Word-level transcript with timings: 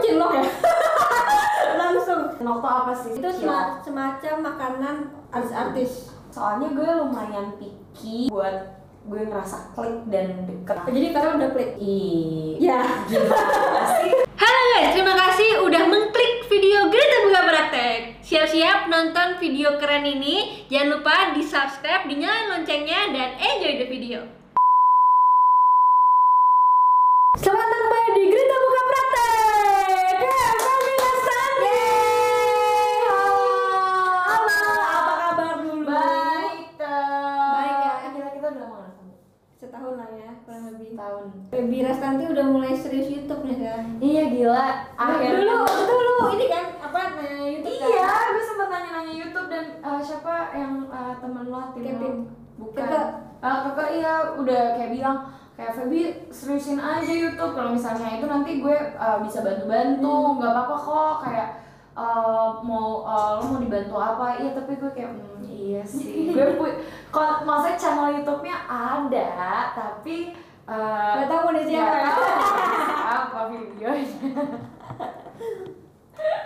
cinlok 0.00 0.32
ya 0.34 0.44
langsung 1.80 2.20
Nokto 2.38 2.66
apa 2.66 2.92
sih? 2.94 3.12
itu 3.14 3.28
sema- 3.34 3.78
semacam 3.80 4.34
makanan 4.42 4.96
artis-artis 5.30 5.92
Soalnya 6.30 6.70
gue 6.70 6.86
lumayan 6.86 7.58
picky 7.58 8.30
buat 8.30 8.78
gue 9.02 9.22
ngerasa 9.24 9.72
klik 9.72 10.06
dan 10.06 10.46
deket. 10.46 10.78
jadi 10.86 11.08
karena 11.10 11.30
udah 11.36 11.50
klik 11.50 11.70
Iya. 11.76 12.78
ya 12.78 12.80
Gimana 13.08 13.82
sih? 13.98 14.12
Halo 14.40 14.60
guys, 14.70 14.90
terima 14.94 15.14
kasih 15.18 15.50
udah 15.60 15.82
mengklik 15.84 16.46
video 16.46 16.86
Greta 16.86 17.16
Buka 17.22 17.42
Praktek. 17.44 18.00
Siap-siap 18.20 18.86
nonton 18.86 19.36
video 19.36 19.76
keren 19.76 20.02
ini. 20.02 20.64
Jangan 20.66 20.88
lupa 20.92 21.16
di 21.34 21.42
subscribe, 21.42 22.06
dinyalain 22.06 22.48
loncengnya, 22.48 23.10
dan 23.10 23.36
enjoy 23.36 23.74
the 23.76 23.86
video. 23.86 24.20
selamat 27.36 27.79
kurang 40.60 40.76
lebih 40.76 40.92
Tahun. 40.92 41.24
Baby 41.48 41.78
Rastanti 41.80 42.24
udah 42.28 42.44
mulai 42.52 42.76
serius 42.76 43.08
YouTube 43.08 43.42
nih 43.48 43.56
kan 43.64 43.84
Iya 43.96 44.22
gila. 44.28 44.66
Akhirnya 45.00 45.32
dulu 45.40 45.56
dulu 45.64 46.12
ini 46.36 46.46
kan 46.52 46.64
apa 46.84 47.00
nah, 47.16 47.44
YouTube 47.48 47.80
Iya, 47.80 48.04
kan 48.04 48.28
gue 48.36 48.44
sempat 48.44 48.68
nanya-nanya 48.68 49.14
YouTube 49.16 49.48
dan 49.48 49.64
eh, 49.80 50.00
siapa 50.04 50.34
yang 50.52 50.74
eh, 50.92 51.14
temen 51.16 51.44
lo 51.48 51.62
tim 51.72 51.82
Kevin. 51.88 52.14
Bukan. 52.60 52.76
Kakak. 52.76 53.06
Eh, 53.40 53.58
kakak 53.64 53.88
iya 53.96 54.14
udah 54.36 54.62
kayak 54.76 54.92
bilang 54.92 55.18
kayak 55.56 55.72
Feby 55.76 56.00
seriusin 56.28 56.76
aja 56.76 57.08
YouTube 57.08 57.56
kalau 57.56 57.72
misalnya 57.72 58.20
itu 58.20 58.26
nanti 58.28 58.60
gue 58.60 58.76
eh, 58.76 59.18
bisa 59.24 59.40
bantu-bantu 59.40 60.16
nggak 60.36 60.52
apa-apa 60.52 60.76
kok 60.76 61.14
kayak 61.24 61.48
eh, 61.96 62.48
mau 62.60 63.08
eh, 63.08 63.30
lo 63.40 63.42
mau 63.48 63.60
dibantu 63.64 63.96
apa 63.96 64.26
iya 64.44 64.50
tapi 64.52 64.76
gue 64.76 64.90
kayak 64.92 65.16
hmm, 65.16 65.40
iya 65.48 65.82
sih 65.88 66.28
gue 66.36 66.60
pu 66.60 66.68
kalau 67.08 67.48
maksudnya 67.48 67.80
channel 67.80 68.12
YouTube-nya 68.20 68.56
ada 68.68 69.28
tapi 69.72 70.36
eh, 70.70 71.12
Nggak 71.16 71.28
tahu 71.28 71.40
mau 71.42 71.60
siapa. 71.60 71.98
tahu 72.06 72.22
apa 73.16 73.40
videonya 73.48 74.06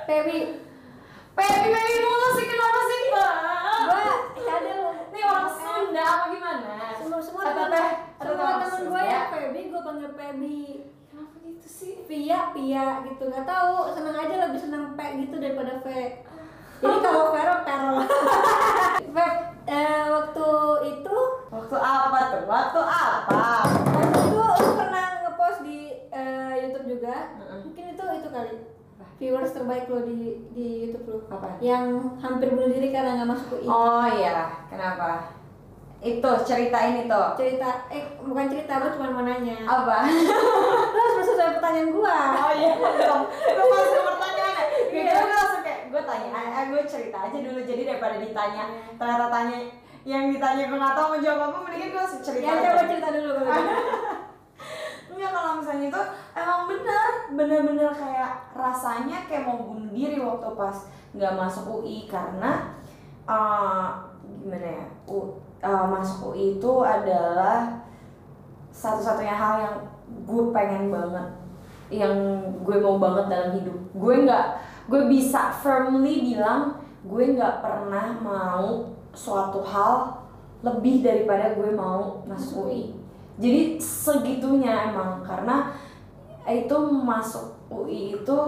Baby 0.05 0.39
Baby 1.35 1.67
baby 1.67 1.95
mulu 2.01 2.29
sih 2.33 2.47
kenapa 2.47 2.81
sih 2.85 2.99
mbak? 3.05 3.33
gua 3.83 4.01
cadel 4.39 4.81
Ini 5.11 5.21
orang 5.25 5.51
Sunda 5.53 6.05
apa 6.07 6.25
gimana? 6.31 6.73
semua 6.95 7.21
semua 7.21 7.43
Atau 7.45 7.67
teh? 7.69 7.91
semua 8.17 8.53
teman 8.57 8.83
gue 8.85 9.03
ya 9.03 9.21
Sunda? 9.21 9.33
Feby 9.35 9.61
gue 9.67 9.81
panggil 9.83 10.11
Feby 10.13 10.59
Kenapa 11.05 11.37
gitu 11.43 11.67
sih? 11.69 11.95
Via 12.05 12.41
Pia 12.51 12.87
gitu 13.05 13.23
nggak 13.25 13.45
tahu 13.45 13.73
seneng 13.91 14.15
aja 14.15 14.35
lebih 14.41 14.61
seneng 14.61 14.85
P 14.93 15.01
gitu 15.21 15.35
daripada 15.37 15.73
V 15.77 15.87
jadi 16.85 16.99
kalau 17.01 17.25
Vero 17.31 17.57
Perol 17.63 17.97
Feb 19.15 19.33
eh, 19.67 20.05
waktu 20.07 20.49
itu 20.87 21.17
Waktu 21.47 21.77
apa 21.79 22.19
tuh? 22.29 22.43
Waktu 22.45 22.81
apa? 22.83 23.47
waktu 23.65 24.01
itu 24.21 24.37
lu 24.37 24.71
pernah 24.75 25.07
ngepost 25.23 25.59
di 25.63 25.79
eh, 26.09 26.53
YouTube 26.61 26.87
juga 26.91 27.17
mungkin 27.57 27.85
itu 27.89 28.05
itu 28.13 28.29
kali 28.29 28.55
viewers 29.15 29.53
terbaik 29.53 29.87
lo 29.87 30.03
di 30.03 30.19
di 30.51 30.67
YouTube 30.85 31.07
lo 31.09 31.19
Apa? 31.31 31.57
yang 31.59 31.87
hampir 32.19 32.51
bunuh 32.51 32.69
diri 32.69 32.91
karena 32.91 33.17
nggak 33.17 33.31
masuk 33.31 33.57
UI 33.57 33.65
Oh 33.65 34.05
iya, 34.05 34.67
kenapa? 34.67 35.33
Itu 36.01 36.29
ceritain 36.45 37.01
itu. 37.01 37.21
cerita 37.35 37.89
eh 37.89 38.03
bukan 38.21 38.45
cerita 38.45 38.77
gue 38.77 38.91
cuma 38.93 39.09
mau 39.11 39.23
nanya 39.23 39.57
Apa? 39.65 40.05
lo 40.93 41.01
harus 41.01 41.25
sesuai 41.25 41.57
pertanyaan 41.57 41.89
gua 41.91 42.19
Oh 42.37 42.53
iya, 42.53 42.73
belum. 42.75 43.21
Gue 43.31 43.67
masuk 43.71 44.03
pertanyaan 44.05 44.53
ya. 44.53 44.65
Gitu 44.91 45.01
gue 45.07 45.33
langsung 45.33 45.54
kayak 45.54 45.54
gue 45.95 46.03
tanya, 46.03 46.35
eh 46.35 46.67
gue 46.75 46.83
cerita 46.91 47.31
aja 47.31 47.39
dulu 47.39 47.63
jadi 47.63 47.95
daripada 47.95 48.19
ditanya 48.19 48.67
ternyata 48.99 49.31
tanya 49.31 49.59
yang 50.03 50.27
ditanya 50.27 50.67
gue 50.67 50.75
nggak 50.75 50.97
tahu 50.99 51.07
mau 51.15 51.21
jawab 51.23 51.41
apa 51.55 51.59
mendingan 51.63 51.91
gue 51.95 52.05
cerita 52.19 52.43
ya 52.43 52.51
aja. 52.51 52.67
coba 52.67 52.83
cerita 52.91 53.09
dulu. 53.15 53.33
Enggak 55.15 55.31
kalau 55.31 55.53
misalnya 55.63 55.87
itu 55.95 56.03
emang 56.35 56.61
bener 56.67 57.09
bener-bener 57.39 57.91
kayak 57.95 58.51
rasanya 58.59 59.23
kayak 59.31 59.47
mau 59.47 59.63
bunuh 59.63 59.95
diri 59.95 60.19
waktu 60.19 60.51
pas 60.59 60.91
nggak 61.15 61.35
masuk 61.39 61.65
UI 61.79 62.11
karena 62.11 62.75
eh, 63.31 63.87
gimana 64.43 64.69
ya 64.83 64.87
U, 65.07 65.39
eh, 65.63 65.87
masuk 65.95 66.35
UI 66.35 66.59
itu 66.59 66.73
adalah 66.83 67.79
satu-satunya 68.75 69.39
hal 69.39 69.55
yang 69.63 69.77
gue 70.27 70.45
pengen 70.51 70.91
banget 70.91 71.29
yang 71.95 72.43
gue 72.67 72.77
mau 72.83 72.99
banget 72.99 73.31
dalam 73.31 73.51
hidup 73.55 73.79
gue 73.95 74.15
nggak 74.27 74.47
gue 74.89 75.03
bisa 75.09 75.53
firmly 75.65 76.35
bilang 76.35 76.81
gue 77.05 77.25
nggak 77.37 77.61
pernah 77.61 78.17
mau 78.21 78.93
suatu 79.13 79.61
hal 79.65 80.25
lebih 80.65 81.05
daripada 81.05 81.53
gue 81.57 81.71
mau 81.73 82.25
masuk 82.25 82.69
UI 82.69 82.93
jadi 83.37 83.77
segitunya 83.81 84.93
emang 84.93 85.21
karena 85.25 85.73
itu 86.49 86.77
masuk 87.05 87.57
UI 87.73 88.21
itu 88.21 88.39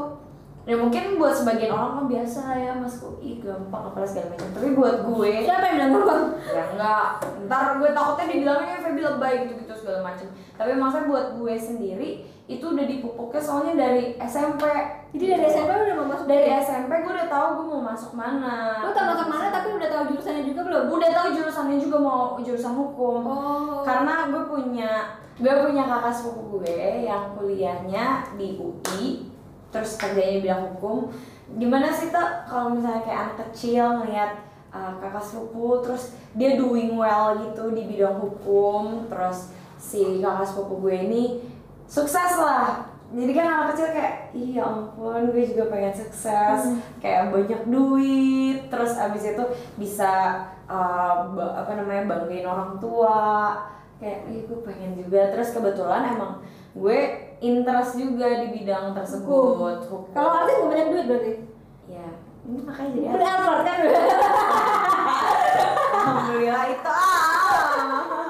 ya 0.67 0.75
mungkin 0.75 1.15
buat 1.15 1.31
sebagian 1.31 1.71
orang 1.71 1.93
kan 1.95 2.07
biasa 2.11 2.43
ya 2.59 2.73
masuk 2.75 3.23
UI 3.23 3.39
gampang 3.39 3.87
apalah 3.87 4.03
segala 4.03 4.35
macam. 4.35 4.51
Tapi 4.51 4.69
buat 4.75 4.97
gue 5.07 5.33
siapa 5.47 5.63
yang 5.63 5.75
bilang 5.79 5.93
gampang? 5.95 6.23
Ya 6.51 6.65
enggak. 6.75 7.09
Ntar 7.47 7.67
gue 7.79 7.91
takutnya 7.95 8.27
dibilangnya 8.35 8.77
Feby 8.83 9.03
lebay 9.07 9.35
gitu 9.47 9.53
gitu 9.63 9.75
segala 9.79 9.99
macam. 10.03 10.27
Tapi 10.59 10.71
maksudnya 10.75 11.07
buat 11.07 11.27
gue 11.39 11.55
sendiri 11.55 12.11
itu 12.47 12.63
udah 12.63 12.87
dipupuknya 12.87 13.43
soalnya 13.43 13.75
dari 13.75 14.15
SMP 14.23 14.63
jadi 15.15 15.39
dari 15.39 15.45
SMP 15.51 15.71
lu 15.71 15.83
udah 15.87 15.97
mau 16.03 16.09
masuk 16.15 16.27
dari 16.27 16.47
ya? 16.51 16.59
SMP 16.63 16.93
gue 16.99 17.13
udah 17.15 17.29
tahu 17.31 17.47
gue 17.63 17.67
mau 17.71 17.83
masuk 17.87 18.13
mana. 18.19 18.83
Lu 18.83 18.91
tau 18.91 19.07
masuk 19.15 19.29
mana 19.31 19.47
tapi 19.55 19.69
udah 19.71 19.89
tahu 19.89 20.03
jurusannya 20.13 20.43
juga 20.45 20.61
belum? 20.67 20.85
Udah 20.91 21.11
tahu 21.15 21.29
jurusannya 21.31 21.79
juga 21.79 21.97
mau 22.03 22.23
jurusan 22.43 22.75
hukum. 22.75 23.23
Oh. 23.23 23.81
Karena 23.87 24.27
gue 24.35 24.43
punya 24.51 25.15
gue 25.39 25.55
punya 25.63 25.87
kakak 25.87 26.11
sepupu 26.11 26.59
gue 26.59 27.07
yang 27.07 27.39
kuliahnya 27.39 28.35
di 28.35 28.59
UI 28.59 29.36
terus 29.71 29.99
kerjanya 29.99 30.43
bidang 30.43 30.63
hukum. 30.75 31.11
Gimana 31.59 31.95
sih 31.95 32.11
tak 32.11 32.51
kalau 32.51 32.75
misalnya 32.75 33.07
kayak 33.07 33.21
anak 33.23 33.37
kecil 33.47 34.03
ngeliat 34.03 34.33
uh, 34.75 34.99
kakak 34.99 35.23
sepupu 35.23 35.79
terus 35.87 36.19
dia 36.35 36.59
doing 36.59 36.99
well 36.99 37.39
gitu 37.39 37.71
di 37.71 37.87
bidang 37.87 38.19
hukum 38.19 39.07
terus 39.07 39.55
si 39.79 40.19
kakak 40.19 40.47
sepupu 40.47 40.83
gue 40.87 40.97
ini 41.07 41.25
sukses 41.87 42.35
lah. 42.43 42.83
Jadi 43.07 43.31
kan 43.39 43.47
anak 43.47 43.79
kecil 43.79 43.95
kayak 43.95 44.35
iya 44.35 44.67
ampun 44.67 45.31
gue 45.31 45.43
juga 45.47 45.71
pengen 45.71 45.95
sukses. 45.95 46.61
Kayak 46.99 47.31
banyak 47.31 47.63
duit 47.71 48.67
terus 48.67 48.99
abis 48.99 49.31
itu 49.31 49.45
bisa 49.79 50.43
uh, 50.67 51.31
apa 51.55 51.79
namanya 51.79 52.11
banggain 52.11 52.43
orang 52.43 52.75
tua. 52.83 53.55
Kayak 54.03 54.27
ih 54.35 54.43
gue 54.51 54.59
pengen 54.67 54.99
juga. 54.99 55.31
Terus 55.31 55.55
kebetulan 55.55 56.19
emang 56.19 56.43
gue 56.75 57.26
interest 57.39 57.93
juga 57.95 58.27
di 58.39 58.49
bidang 58.53 58.93
tersebut. 58.93 59.85
Hukum 59.85 60.09
kalau 60.11 60.31
artis 60.37 60.57
gak 60.57 60.69
banyak 60.69 60.89
duit 60.89 61.05
berarti? 61.07 61.33
Ya 61.87 62.07
ini 62.43 62.59
makanya 62.61 62.91
jadi 62.91 63.07
udah 63.07 63.17
artis. 63.17 63.37
Albert 63.37 63.63
kan? 63.63 63.79
Alhamdulillah 65.97 66.65
itu 66.69 66.91
ah. 66.91 68.27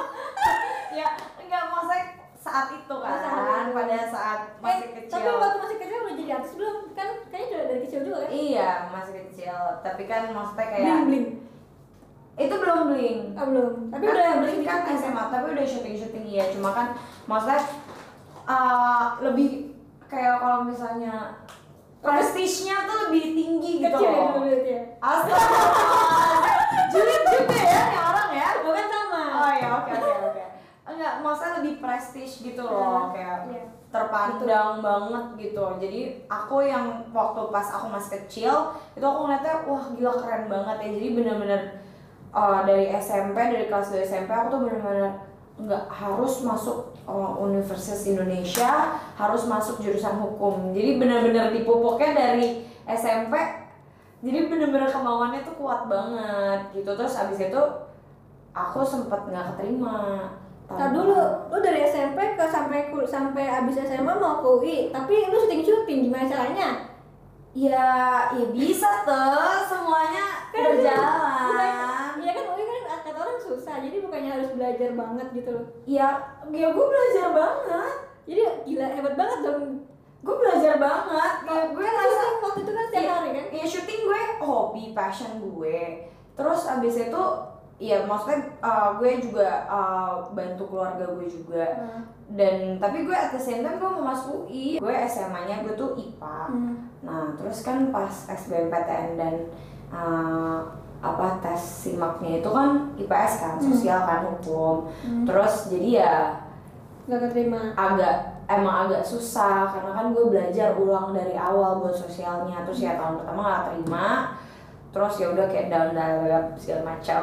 Ya 0.91 1.07
enggak 1.37 1.63
maksudnya 1.69 2.03
saat 2.37 2.69
itu 2.73 2.95
kan 2.97 3.19
Saat 3.19 3.67
pada 3.69 3.99
saat 4.07 4.41
masih 4.59 4.87
Eh, 4.87 4.91
kecil. 4.97 5.13
tapi 5.13 5.29
waktu 5.29 5.59
masih 5.59 5.77
kecil 5.79 5.99
udah 6.01 6.15
jadi 6.17 6.31
artis 6.33 6.53
belum? 6.55 6.77
Kan 6.93 7.09
kayaknya 7.29 7.53
udah 7.53 7.67
dari 7.67 7.81
kecil 7.83 8.01
juga 8.03 8.17
kan? 8.19 8.29
Iya 8.31 8.69
masih 8.91 9.13
kecil. 9.23 9.57
Tapi 9.83 10.03
kan 10.05 10.23
maksudnya 10.31 10.67
kayak 10.67 10.83
bling 10.83 11.05
bling. 11.05 11.27
Itu 12.37 12.55
belum 12.55 12.81
bling. 12.91 13.19
Ah 13.33 13.45
belum. 13.45 13.73
Tapi 13.89 14.03
Kan 14.03 14.13
udah 14.15 14.35
bling 14.41 14.63
kan. 14.63 14.81
SMA 14.89 15.25
tapi 15.27 15.47
udah 15.53 15.65
syuting 15.65 15.95
syuting 15.95 16.25
iya. 16.27 16.45
Cuma 16.49 16.71
kan 16.71 16.87
maksudnya 17.25 17.61
uh, 18.47 19.19
lebih 19.21 19.75
kayak 20.07 20.39
kalau 20.39 20.65
misalnya 20.65 21.43
prestisnya 21.99 22.87
tuh 22.87 23.11
lebih 23.11 23.35
tinggi 23.35 23.73
gitu 23.83 23.91
kecil 23.91 24.07
ya 24.07 24.23
loh 24.31 24.47
Astaga, 25.03 26.55
julid 26.91 27.23
juga 27.27 27.59
ya 27.59 27.81
nih 27.91 28.01
orang 28.01 28.31
ya 28.33 28.49
bukan 28.63 28.87
sama 28.87 29.23
Oh 29.27 29.53
ya 29.53 29.69
oke 29.77 29.91
oke 29.93 30.13
oke. 30.31 30.43
Enggak, 30.87 31.13
maksudnya 31.21 31.53
lebih 31.61 31.75
prestige 31.83 32.35
gitu 32.41 32.63
loh, 32.63 33.11
kayak 33.11 33.51
Iya. 33.51 33.65
terpandang 33.91 34.79
banget 34.81 35.25
gitu. 35.37 35.65
Jadi 35.83 36.01
aku 36.27 36.57
yang 36.63 37.11
waktu 37.11 37.41
pas 37.51 37.69
aku 37.69 37.87
masih 37.91 38.23
kecil 38.23 38.55
itu 38.95 39.03
aku 39.03 39.19
ngeliatnya 39.25 39.67
wah 39.67 39.85
gila 39.93 40.15
keren 40.17 40.47
banget 40.47 40.77
ya. 40.81 40.89
Jadi 40.97 41.09
bener-bener 41.13 41.63
uh, 42.31 42.63
dari 42.63 42.87
SMP 42.93 43.35
dari 43.37 43.67
kelas 43.67 43.91
2 43.91 44.05
SMP 44.05 44.31
aku 44.31 44.47
tuh 44.49 44.61
bener-bener 44.63 45.11
nggak 45.57 45.89
harus 45.89 46.45
masuk 46.45 46.93
uh, 47.09 47.41
Universitas 47.41 48.05
Indonesia, 48.05 49.01
harus 49.17 49.49
masuk 49.49 49.81
jurusan 49.81 50.21
hukum. 50.21 50.77
Jadi 50.77 51.01
bener-bener 51.01 51.53
dipupuknya 51.57 52.13
dari 52.13 52.69
SMP. 52.85 53.35
Jadi 54.21 54.39
bener-bener 54.49 54.89
kemauannya 54.89 55.45
tuh 55.45 55.57
kuat 55.57 55.89
banget 55.89 56.77
gitu. 56.77 56.91
Terus 56.93 57.17
abis 57.17 57.39
itu 57.49 57.63
aku 58.53 58.81
sempet 58.85 59.21
nggak 59.29 59.57
keterima 59.57 60.29
Tar 60.67 60.91
dulu, 60.91 61.47
lu 61.47 61.63
dari 61.63 61.87
SMP 61.87 62.35
ke 62.35 62.43
sampai 62.51 62.91
sampai 63.07 63.47
abis 63.47 63.87
SMA 63.87 64.19
mau 64.19 64.43
ke 64.43 64.49
UI, 64.51 64.77
tapi 64.91 65.31
lu 65.31 65.39
syuting 65.39 65.63
syuting 65.63 66.11
gimana 66.11 66.27
caranya? 66.27 66.91
Ya, 67.55 67.87
ya 68.35 68.45
bisa 68.51 69.07
tuh 69.07 69.63
semuanya 69.71 70.51
Kan 70.51 70.75
berjalan. 70.75 72.19
Iya 72.19 72.33
kan 72.35 72.45
UI 72.51 72.65
kan 72.67 72.99
kata 73.07 73.19
orang 73.23 73.39
susah, 73.67 73.83
jadi 73.83 73.97
bukannya 73.99 74.31
harus 74.31 74.51
belajar 74.55 74.91
banget 74.95 75.27
gitu 75.35 75.51
loh. 75.51 75.67
Ya, 75.91 76.07
ya 76.55 76.67
gue 76.71 76.87
belajar 76.87 77.27
banget. 77.35 77.95
Jadi 78.31 78.43
gila 78.63 78.87
hebat 78.95 79.15
banget 79.19 79.39
dong. 79.43 79.63
Gue 80.23 80.37
belajar 80.39 80.79
banget. 80.79 81.33
Ya, 81.51 81.61
gue 81.75 81.87
rasa 81.91 82.23
waktu 82.47 82.61
itu 82.63 82.71
kan 82.71 82.85
setiap 82.87 83.03
Iya, 83.03 83.15
hari 83.19 83.31
kan? 83.35 83.47
Iya 83.51 83.67
syuting 83.67 84.01
gue 84.07 84.23
hobi 84.39 84.85
passion 84.95 85.33
gue. 85.43 86.07
Terus 86.39 86.61
abis 86.71 86.95
itu 87.11 87.23
ya 87.83 88.07
maksudnya 88.07 88.55
uh, 88.63 88.95
gue 89.03 89.19
juga 89.19 89.67
uh, 89.67 90.31
bantu 90.31 90.71
keluarga 90.71 91.05
gue 91.13 91.29
juga 91.29 91.67
Nah, 91.77 92.01
dan 92.33 92.81
tapi 92.81 93.05
gue 93.05 93.13
at 93.13 93.29
the 93.29 93.43
same 93.43 93.61
time 93.61 93.77
gue 93.77 93.85
mau 93.85 94.01
masuk 94.17 94.49
UI 94.49 94.81
gue 94.81 94.95
SMA-nya 95.05 95.61
gue 95.61 95.77
tuh 95.77 95.93
IPA 95.93 96.57
hmm. 96.57 96.77
nah 97.05 97.37
terus 97.37 97.61
kan 97.61 97.93
pas 97.93 98.09
SBMPTN 98.33 99.21
dan 99.21 99.35
uh, 99.93 100.65
apa 101.09 101.39
tes 101.39 101.61
simaknya 101.85 102.39
itu 102.39 102.49
kan 102.49 102.69
IPS 102.97 103.33
kan 103.39 103.53
Hmm. 103.55 103.65
sosial 103.67 104.01
kan 104.01 104.21
hukum 104.27 104.77
Hmm. 105.01 105.23
terus 105.23 105.69
jadi 105.69 105.89
ya 106.01 106.15
Gak 107.05 107.21
keterima. 107.23 107.71
agak 107.73 108.15
emang 108.47 108.77
agak 108.85 109.03
susah 109.03 109.69
karena 109.69 109.91
kan 109.93 110.07
gue 110.11 110.27
belajar 110.27 110.75
ulang 110.75 111.11
dari 111.11 111.35
awal 111.35 111.79
buat 111.79 111.95
sosialnya 111.95 112.63
terus 112.63 112.81
ya 112.81 112.95
tahun 112.95 113.21
pertama 113.21 113.41
gak 113.45 113.63
terima 113.69 114.07
terus 114.91 115.15
ya 115.17 115.27
udah 115.29 115.47
kayak 115.47 115.67
down 115.67 115.91
down 115.93 116.23
segala 116.55 116.83
macam 116.89 117.23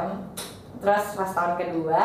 terus 0.77 1.05
pas 1.13 1.31
tahun 1.31 1.53
kedua 1.57 2.03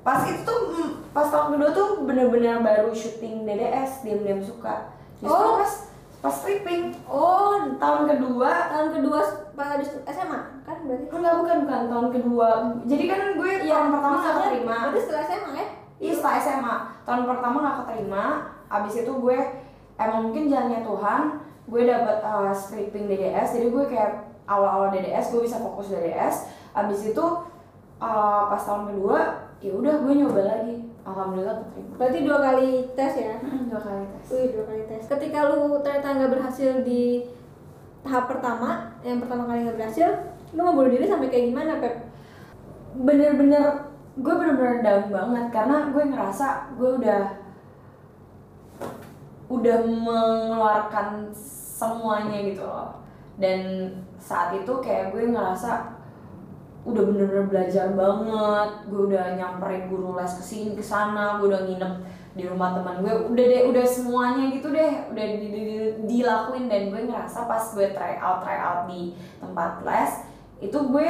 pas 0.00 0.20
itu 0.22 0.40
tuh 0.42 0.60
mm, 0.70 0.90
pas 1.12 1.28
tahun 1.28 1.54
kedua 1.54 1.70
tuh 1.70 1.88
bener-bener 2.02 2.60
baru 2.60 2.90
syuting 2.90 3.44
DDS 3.44 4.02
diam-diam 4.02 4.40
suka 4.40 4.92
justru 5.16 5.32
Oh. 5.32 5.56
pas 5.56 5.72
pas 6.24 6.32
stripping 6.32 6.96
Oh, 7.04 7.76
tahun 7.76 8.08
kedua 8.08 8.72
tahun 8.72 8.88
kedua 8.96 9.20
pas 9.52 9.76
habis 9.76 9.92
SMA 10.08 10.40
kan 10.64 10.76
berarti? 10.88 11.04
enggak 11.12 11.34
bukan 11.36 11.56
bukan 11.68 11.80
tahun 11.92 12.08
kedua. 12.16 12.48
Jadi 12.88 13.04
kan 13.04 13.20
gue 13.36 13.50
tahun 13.68 13.88
pertama 13.92 14.16
gak 14.16 14.24
maksudnya 14.24 14.40
keterima. 14.40 14.76
Berarti 14.88 15.00
setelah 15.04 15.24
SMA 15.28 15.52
ya? 15.52 15.66
Iya 16.00 16.12
setelah 16.16 16.36
SMA 16.40 16.76
tahun 17.04 17.22
pertama 17.28 17.56
nggak 17.60 17.78
keterima, 17.84 18.24
abis 18.72 18.94
itu 19.04 19.12
gue 19.12 19.38
emang 20.00 20.20
mungkin 20.28 20.42
jalannya 20.50 20.80
Tuhan, 20.82 21.20
gue 21.70 21.82
dapet 21.86 22.18
uh, 22.24 22.50
stripping 22.50 23.06
DDS, 23.06 23.48
jadi 23.54 23.66
gue 23.70 23.84
kayak 23.86 24.12
awal-awal 24.48 24.90
DDS 24.90 25.30
gue 25.30 25.46
bisa 25.46 25.60
fokus 25.62 25.92
DDS, 25.92 26.50
abis 26.74 27.14
itu 27.14 27.24
uh, 28.02 28.42
pas 28.50 28.58
tahun 28.58 28.90
kedua 28.90 29.20
ya 29.62 29.72
udah 29.72 29.94
gue 30.02 30.12
nyoba 30.18 30.40
lagi, 30.44 30.73
alhamdulillah 31.04 31.56
keterima. 31.60 31.94
Berarti 32.00 32.18
dua 32.24 32.38
kali 32.40 32.68
tes 32.96 33.12
ya? 33.20 33.36
Dua 33.44 33.80
kali 33.80 34.04
tes. 34.08 34.24
Wih, 34.32 34.46
dua 34.56 34.64
kali 34.64 34.82
tes. 34.88 35.02
Ketika 35.04 35.38
lu 35.52 35.78
ternyata 35.84 36.16
nggak 36.16 36.32
berhasil 36.32 36.72
di 36.82 37.28
tahap 38.04 38.28
pertama, 38.28 38.92
yang 39.04 39.20
pertama 39.20 39.48
kali 39.48 39.68
nggak 39.68 39.76
berhasil, 39.80 40.08
lu 40.56 40.60
mau 40.64 40.74
bunuh 40.76 40.92
diri 40.92 41.06
sampai 41.08 41.28
kayak 41.28 41.52
gimana, 41.52 41.80
Pep? 41.80 41.94
Bener-bener 42.94 43.94
gue 44.14 44.34
bener-bener 44.34 44.78
down 44.78 45.04
banget 45.10 45.46
karena 45.50 45.90
gue 45.90 46.04
ngerasa 46.06 46.46
gue 46.78 46.90
udah 47.02 47.22
udah 49.50 49.78
mengeluarkan 49.82 51.34
semuanya 51.34 52.38
gitu 52.46 52.62
loh 52.62 52.94
dan 53.42 53.90
saat 54.22 54.54
itu 54.54 54.70
kayak 54.78 55.10
gue 55.10 55.34
ngerasa 55.34 55.93
udah 56.84 57.02
bener-bener 57.08 57.46
belajar 57.48 57.92
banget. 57.92 58.68
Gue 58.88 59.00
udah 59.08 59.24
nyamperin 59.36 59.88
guru 59.88 60.12
les 60.14 60.32
ke 60.36 60.44
sini 60.44 60.70
ke 60.76 60.84
sana. 60.84 61.40
Gue 61.40 61.48
udah 61.48 61.64
nginep 61.64 61.92
di 62.36 62.44
rumah 62.44 62.76
teman 62.76 63.00
gue. 63.00 63.14
Udah 63.32 63.44
deh 63.48 63.62
udah 63.72 63.84
semuanya 63.88 64.52
gitu 64.52 64.68
deh. 64.68 65.08
Udah 65.08 65.24
di, 65.24 65.36
di- 65.48 65.66
di- 65.66 65.94
dilakuin. 66.06 66.68
Dan 66.68 66.92
gue 66.92 67.08
ngerasa 67.08 67.48
pas 67.48 67.64
gue 67.72 67.88
try 67.90 68.20
out 68.20 68.44
try 68.44 68.56
out 68.56 68.84
di 68.86 69.16
tempat 69.40 69.80
les 69.82 70.12
itu 70.60 70.78
gue 70.78 71.08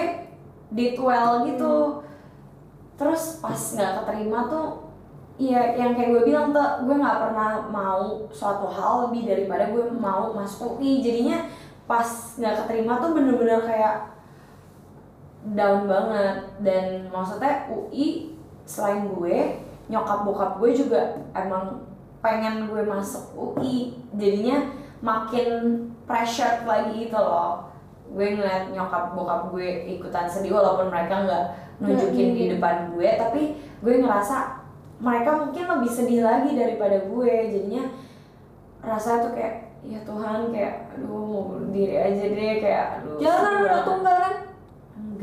did 0.71 0.95
well 0.97 1.43
gitu. 1.43 2.01
Terus 2.95 3.43
pas 3.43 3.59
nggak 3.59 3.93
keterima 4.03 4.47
tuh 4.47 4.67
Iya, 5.35 5.75
yang 5.75 5.99
kayak 5.99 6.15
gue 6.15 6.23
bilang 6.31 6.55
tuh, 6.55 6.87
gue 6.87 6.95
nggak 6.95 7.19
pernah 7.27 7.67
mau 7.67 8.23
suatu 8.31 8.71
hal 8.71 9.11
lebih 9.11 9.27
daripada 9.27 9.67
gue 9.67 9.91
mau 9.91 10.31
masuk. 10.31 10.79
UI. 10.79 11.03
Jadinya 11.03 11.51
pas 11.91 12.07
nggak 12.39 12.55
keterima 12.63 13.03
tuh 13.03 13.19
bener-bener 13.19 13.59
kayak 13.67 14.14
down 15.53 15.85
banget. 15.85 16.49
Dan 16.65 17.13
maksudnya 17.13 17.69
UI 17.69 18.33
selain 18.65 19.05
gue, 19.13 19.61
nyokap 19.93 20.25
bokap 20.25 20.57
gue 20.57 20.71
juga 20.73 21.21
emang 21.37 21.85
pengen 22.25 22.73
gue 22.73 22.83
masuk 22.89 23.37
UI. 23.37 23.93
Jadinya 24.17 24.73
makin 25.05 25.49
pressure 26.09 26.65
lagi 26.65 27.09
gitu 27.09 27.19
loh. 27.21 27.69
Gue 28.09 28.41
ngeliat 28.41 28.73
nyokap 28.73 29.13
bokap 29.13 29.53
gue 29.53 29.85
ikutan 29.99 30.25
sedih 30.25 30.57
walaupun 30.57 30.89
mereka 30.89 31.29
nggak 31.29 31.47
nunjukin 31.83 32.31
di 32.33 32.45
depan 32.55 32.95
gue, 32.95 33.09
tapi 33.19 33.59
gue 33.83 33.95
ngerasa 34.01 34.63
mereka 35.03 35.43
mungkin 35.43 35.65
lebih 35.67 35.91
sedih 35.91 36.23
lagi 36.23 36.55
daripada 36.55 37.03
gue 37.03 37.33
jadinya 37.51 37.91
rasa 38.79 39.27
tuh 39.27 39.35
kayak 39.35 39.75
ya 39.83 40.01
Tuhan 40.07 40.55
kayak 40.55 40.97
aduh 40.97 41.61
diri 41.75 41.97
aja 41.99 42.25
deh 42.31 42.55
kayak 42.63 42.87
aduh 43.01 43.19
Jangan 43.19 43.55
banget. 43.65 43.85
tunggal 43.85 44.17
kan? 44.23 44.35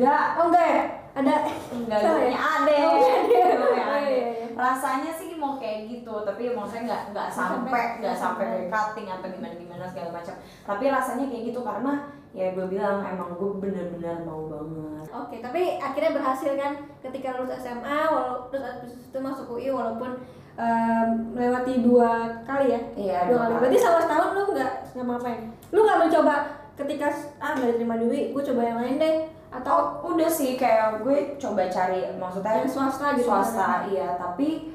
Enggak 0.02 0.26
Oh 0.34 0.46
enggak 0.50 0.66
ya? 0.66 0.84
Ada 1.12 1.34
enggak 1.70 2.00
ya? 2.02 2.10
Oh, 2.10 2.16
punya 2.18 2.18
Oh, 2.18 2.18
iya, 2.26 2.40
adek. 2.42 2.82
iya. 4.10 4.28
rasanya 4.52 5.12
sih 5.14 5.38
mau 5.38 5.58
kayak 5.58 5.90
gitu 5.90 6.14
tapi 6.22 6.50
ya 6.50 6.54
maksudnya 6.54 6.84
nggak 6.86 7.02
nggak 7.14 7.28
sampai 7.34 7.84
nggak 7.98 8.14
sampai 8.14 8.46
kayak 8.46 8.68
cutting 8.70 9.08
atau 9.10 9.28
gimana 9.30 9.56
gimana 9.58 9.84
segala 9.90 10.10
macam 10.14 10.36
tapi 10.38 10.84
rasanya 10.86 11.26
kayak 11.26 11.44
gitu 11.50 11.60
karena 11.66 11.94
ya 12.30 12.54
gue 12.54 12.66
bilang 12.70 13.02
emang 13.02 13.34
gue 13.36 13.52
bener-bener 13.58 14.22
mau 14.22 14.46
banget 14.48 15.06
Oke, 15.12 15.44
tapi 15.44 15.76
akhirnya 15.76 16.16
berhasil 16.16 16.56
kan 16.56 16.72
ketika 17.04 17.36
lulus 17.36 17.60
SMA, 17.60 18.00
walau 18.08 18.48
terus 18.48 18.64
habis 18.64 18.96
itu 18.96 19.18
masuk 19.20 19.52
UI 19.52 19.68
walaupun 19.68 20.24
em, 20.56 21.08
melewati 21.36 21.84
dua 21.84 22.40
kali 22.48 22.72
ya? 22.72 22.80
iya 22.96 23.28
dua 23.28 23.44
kali. 23.44 23.60
Berarti 23.60 23.78
selama 23.82 24.00
setahun 24.08 24.30
lu 24.32 24.44
nggak 24.56 24.72
nggak 24.96 25.06
ngapain? 25.10 25.40
Lu 25.76 25.80
nggak 25.84 26.00
mencoba 26.00 26.36
ketika 26.80 27.08
ah 27.44 27.52
nggak 27.52 27.76
diterima 27.76 28.00
di 28.00 28.06
UI, 28.08 28.22
gue 28.32 28.44
coba 28.46 28.62
yang 28.64 28.80
lain 28.80 28.96
deh 28.96 29.16
atau 29.52 30.00
Oh, 30.02 30.16
udah 30.16 30.32
sih 30.32 30.56
kayak 30.56 31.04
gue 31.04 31.36
coba 31.36 31.68
cari 31.68 32.08
maksudnya 32.16 32.64
yang 32.64 32.72
swasta 32.72 33.20
gitu? 33.20 33.28
swasta 33.28 33.86
iya. 33.92 34.16
Tapi 34.16 34.72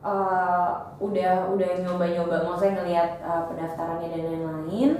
eh, 0.00 0.70
udah 1.02 1.32
udah 1.50 1.70
nyoba-nyoba 1.82 2.46
maksudnya 2.46 2.82
ngelihat 2.82 3.10
eh, 3.20 3.42
pendaftarannya 3.50 4.08
dan 4.14 4.22
lain-lain 4.30 4.90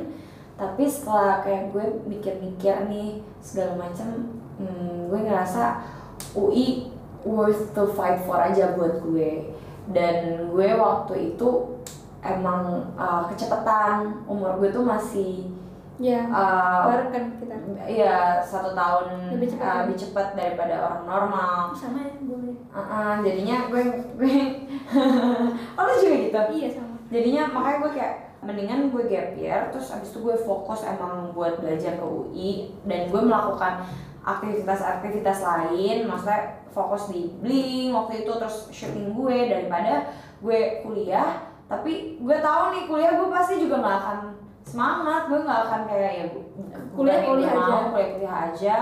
tapi 0.54 0.86
setelah 0.86 1.42
kayak 1.42 1.74
gue 1.74 1.82
mikir-mikir 2.06 2.86
nih 2.86 3.18
segala 3.42 3.74
macam 3.74 4.38
hmm, 4.62 5.10
gue 5.10 5.20
ngerasa 5.26 5.82
UI 6.38 6.94
worth 7.26 7.74
to 7.74 7.90
fight 7.96 8.22
for 8.22 8.38
aja 8.38 8.76
buat 8.78 9.02
gue. 9.02 9.50
Dan 9.90 10.48
gue 10.54 10.68
waktu 10.78 11.34
itu 11.34 11.80
emang 12.22 12.94
eh, 12.94 13.22
kecepatan. 13.34 14.22
Umur 14.30 14.62
gue 14.62 14.70
tuh 14.70 14.86
masih 14.86 15.50
Ya, 15.94 16.26
bareng 16.90 17.10
kan 17.14 17.24
kita. 17.38 17.54
Iya 17.86 18.42
satu 18.42 18.74
tahun 18.74 19.38
Lebih 19.38 19.54
cepat 19.54 19.66
uh, 19.70 19.78
lebih 19.86 19.96
cepat 20.02 20.26
daripada 20.34 20.74
orang 20.90 21.02
normal. 21.06 21.58
Sama 21.70 22.02
ya, 22.02 22.18
boleh. 22.18 22.56
Uh-uh, 22.74 23.12
jadinya 23.22 23.56
gue 23.70 23.82
gue 24.18 24.34
oh 25.78 25.82
lu 25.86 25.94
juga 26.02 26.16
gitu. 26.18 26.40
Iya 26.58 26.68
sama. 26.74 26.98
Jadinya 27.14 27.42
makanya 27.54 27.78
gue 27.86 27.92
kayak 27.94 28.14
mendingan 28.44 28.92
gue 28.92 29.02
gap 29.08 29.32
year 29.40 29.72
terus 29.72 29.88
abis 29.88 30.12
itu 30.12 30.20
gue 30.20 30.36
fokus 30.36 30.84
emang 30.84 31.32
buat 31.32 31.64
belajar 31.64 31.96
ke 31.96 32.04
UI 32.04 32.76
dan 32.84 33.08
gue 33.08 33.22
melakukan 33.24 33.88
aktivitas-aktivitas 34.20 35.40
lain 35.40 36.04
maksudnya 36.04 36.60
fokus 36.68 37.08
di 37.08 37.32
bling 37.40 37.96
waktu 37.96 38.24
itu 38.24 38.32
terus 38.36 38.68
shooting 38.68 39.16
gue 39.16 39.36
daripada 39.48 40.12
gue 40.44 40.84
kuliah 40.84 41.48
tapi 41.64 42.20
gue 42.20 42.36
tahu 42.44 42.62
nih 42.76 42.84
kuliah 42.84 43.12
gue 43.16 43.28
pasti 43.32 43.64
juga 43.64 43.80
nggak 43.80 43.96
akan 44.04 44.18
semangat 44.64 45.28
gue 45.28 45.40
nggak 45.40 45.60
akan 45.68 45.80
kayak 45.86 46.12
ya 46.14 46.26
Kuliah- 46.94 47.22
kuliah 47.22 47.52
aja. 47.52 47.76
kuliah 47.90 48.08
kuliah 48.16 48.36
aja. 48.50 48.76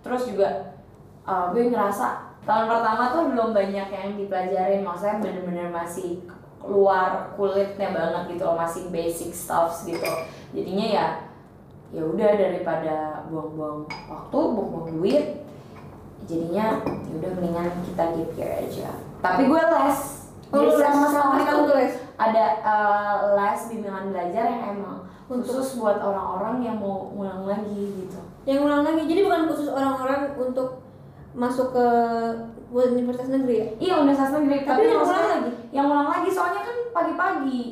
Terus 0.00 0.22
juga 0.30 0.48
uh, 1.22 1.50
gue 1.50 1.68
ngerasa 1.68 2.06
tahun 2.46 2.66
pertama 2.66 3.02
tuh 3.10 3.22
belum 3.30 3.50
banyak 3.52 3.88
yang 3.90 4.08
dipelajarin. 4.16 4.82
Maksudnya 4.82 5.18
bener-bener 5.20 5.68
masih 5.68 6.24
keluar 6.56 7.30
kulitnya 7.34 7.94
banget 7.94 8.22
gitu 8.34 8.42
loh 8.42 8.56
masih 8.56 8.88
basic 8.90 9.30
stuffs 9.30 9.84
gitu. 9.84 10.06
Jadinya 10.50 10.86
ya 10.86 11.06
ya 11.94 12.02
udah 12.02 12.30
daripada 12.34 13.22
buang-buang 13.30 13.86
waktu 14.10 14.38
buang-buang 14.42 14.90
duit 14.98 15.26
jadinya 16.26 16.82
ya 16.82 17.12
udah 17.22 17.30
mendingan 17.38 17.66
kita 17.86 18.04
gap 18.10 18.30
year 18.34 18.50
aja. 18.62 18.88
Tapi 19.22 19.42
gue 19.46 19.60
les. 19.62 19.98
Oh, 20.50 20.62
Jadi 20.62 20.70
setahun 20.78 21.10
setahun 21.10 21.36
itu 21.42 21.74
les? 21.74 21.94
ada 22.16 22.44
uh, 22.62 23.14
les 23.34 23.60
bimbingan 23.68 24.14
belajar 24.14 24.44
yang 24.46 24.62
emang 24.78 25.05
Untuk- 25.26 25.58
khusus 25.58 25.76
buat 25.76 25.98
orang-orang 25.98 26.62
yang 26.62 26.76
mau 26.78 27.10
ngulang 27.10 27.42
lagi 27.44 28.06
gitu 28.06 28.18
Yang 28.46 28.62
ulang 28.62 28.82
lagi, 28.86 29.02
jadi 29.04 29.20
bukan 29.26 29.42
khusus 29.50 29.68
orang-orang 29.68 30.38
untuk 30.38 30.86
masuk 31.34 31.74
ke 31.74 31.86
universitas 32.70 33.28
negeri 33.28 33.54
ya? 33.58 33.66
Iya 33.76 33.94
universitas 34.00 34.38
negeri 34.38 34.62
Tapi 34.62 34.80
yang 34.82 34.98
maksudnya 34.98 35.18
ulang 35.18 35.34
lagi? 35.34 35.50
Yang 35.70 35.86
ulang 35.86 36.08
lagi 36.08 36.28
soalnya 36.30 36.62
kan 36.62 36.76
pagi-pagi. 36.92 37.62